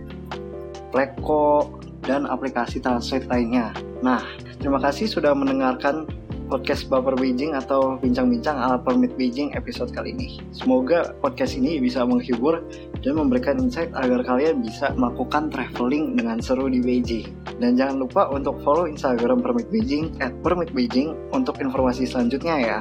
Pleco, 0.95 1.83
dan 2.07 2.31
aplikasi 2.31 2.79
translate 2.79 3.27
lainnya. 3.27 3.75
Nah, 4.07 4.23
terima 4.63 4.79
kasih 4.79 5.11
sudah 5.11 5.35
mendengarkan 5.35 6.07
podcast 6.53 6.85
Baper 6.93 7.17
Beijing 7.17 7.57
atau 7.57 7.97
bincang-bincang 8.05 8.61
ala 8.61 8.77
permit 8.77 9.17
Beijing 9.17 9.57
episode 9.57 9.89
kali 9.89 10.13
ini. 10.13 10.37
Semoga 10.53 11.17
podcast 11.25 11.57
ini 11.57 11.81
bisa 11.81 12.05
menghibur 12.05 12.61
dan 13.01 13.17
memberikan 13.17 13.57
insight 13.57 13.89
agar 13.97 14.21
kalian 14.21 14.61
bisa 14.61 14.93
melakukan 14.93 15.49
traveling 15.49 16.13
dengan 16.13 16.45
seru 16.45 16.69
di 16.69 16.85
Beijing. 16.85 17.33
Dan 17.57 17.81
jangan 17.81 18.05
lupa 18.05 18.29
untuk 18.29 18.61
follow 18.61 18.85
Instagram 18.85 19.41
Permit 19.41 19.73
Beijing 19.73 20.13
at 20.21 20.37
Permit 20.45 20.77
Beijing 20.77 21.17
untuk 21.33 21.57
informasi 21.57 22.05
selanjutnya 22.05 22.61
ya. 22.61 22.81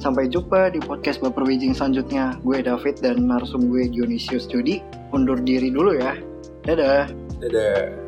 Sampai 0.00 0.32
jumpa 0.32 0.72
di 0.72 0.80
podcast 0.80 1.20
Baper 1.20 1.44
Beijing 1.44 1.76
selanjutnya. 1.76 2.40
Gue 2.40 2.64
David 2.64 3.04
dan 3.04 3.28
narsum 3.28 3.68
gue 3.68 3.92
Dionysius 3.92 4.48
Judi. 4.48 4.80
Undur 5.12 5.36
diri 5.36 5.68
dulu 5.68 6.00
ya. 6.00 6.16
Dadah. 6.64 7.12
Dadah. 7.44 8.05